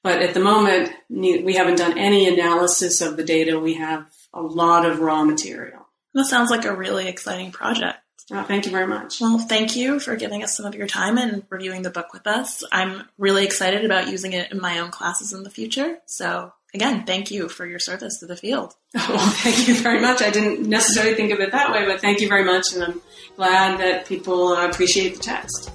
But 0.04 0.22
at 0.22 0.34
the 0.34 0.40
moment, 0.40 0.92
we 1.10 1.54
haven't 1.56 1.78
done 1.78 1.98
any 1.98 2.28
analysis 2.28 3.02
of 3.02 3.18
the 3.18 3.24
data. 3.24 3.60
We 3.60 3.76
have 3.76 4.06
a 4.34 4.42
lot 4.42 4.86
of 4.86 5.00
raw 5.00 5.24
material. 5.24 5.88
That 6.14 6.26
sounds 6.26 6.52
like 6.52 6.66
a 6.66 6.76
really 6.76 7.08
exciting 7.08 7.52
project. 7.52 7.98
Oh, 8.32 8.44
thank 8.44 8.66
you 8.66 8.72
very 8.72 8.88
much. 8.88 9.22
Well, 9.22 9.38
thank 9.38 9.76
you 9.76 10.00
for 10.00 10.16
giving 10.16 10.44
us 10.44 10.58
some 10.58 10.66
of 10.66 10.74
your 10.74 10.88
time 10.88 11.18
and 11.18 11.44
reviewing 11.50 11.84
the 11.84 11.92
book 11.92 12.12
with 12.12 12.26
us. 12.26 12.64
I'm 12.72 13.08
really 13.18 13.46
excited 13.46 13.86
about 13.86 14.10
using 14.10 14.34
it 14.34 14.52
in 14.52 14.60
my 14.60 14.80
own 14.80 14.90
classes 14.92 15.32
in 15.32 15.44
the 15.44 15.50
future. 15.50 16.00
So, 16.06 16.52
again, 16.76 17.06
thank 17.06 17.32
you 17.32 17.50
for 17.50 17.66
your 17.66 17.80
service 17.80 18.20
to 18.20 18.28
the 18.28 18.36
field. 18.38 18.74
Well, 19.10 19.20
thank 19.20 19.68
you 19.68 19.76
very 19.76 20.00
much. 20.00 20.22
I 20.22 20.30
didn't 20.30 20.68
necessarily 20.68 21.16
think 21.16 21.32
of 21.32 21.40
it 21.40 21.52
that 21.52 21.72
way, 21.72 21.86
but 21.86 22.00
thank 22.02 22.22
you 22.22 22.28
very 22.28 22.44
much. 22.44 22.74
And 22.74 22.84
I'm 22.84 23.02
glad 23.36 23.80
that 23.80 24.06
people 24.06 24.56
appreciate 24.56 25.16
the 25.18 25.20
text. 25.22 25.70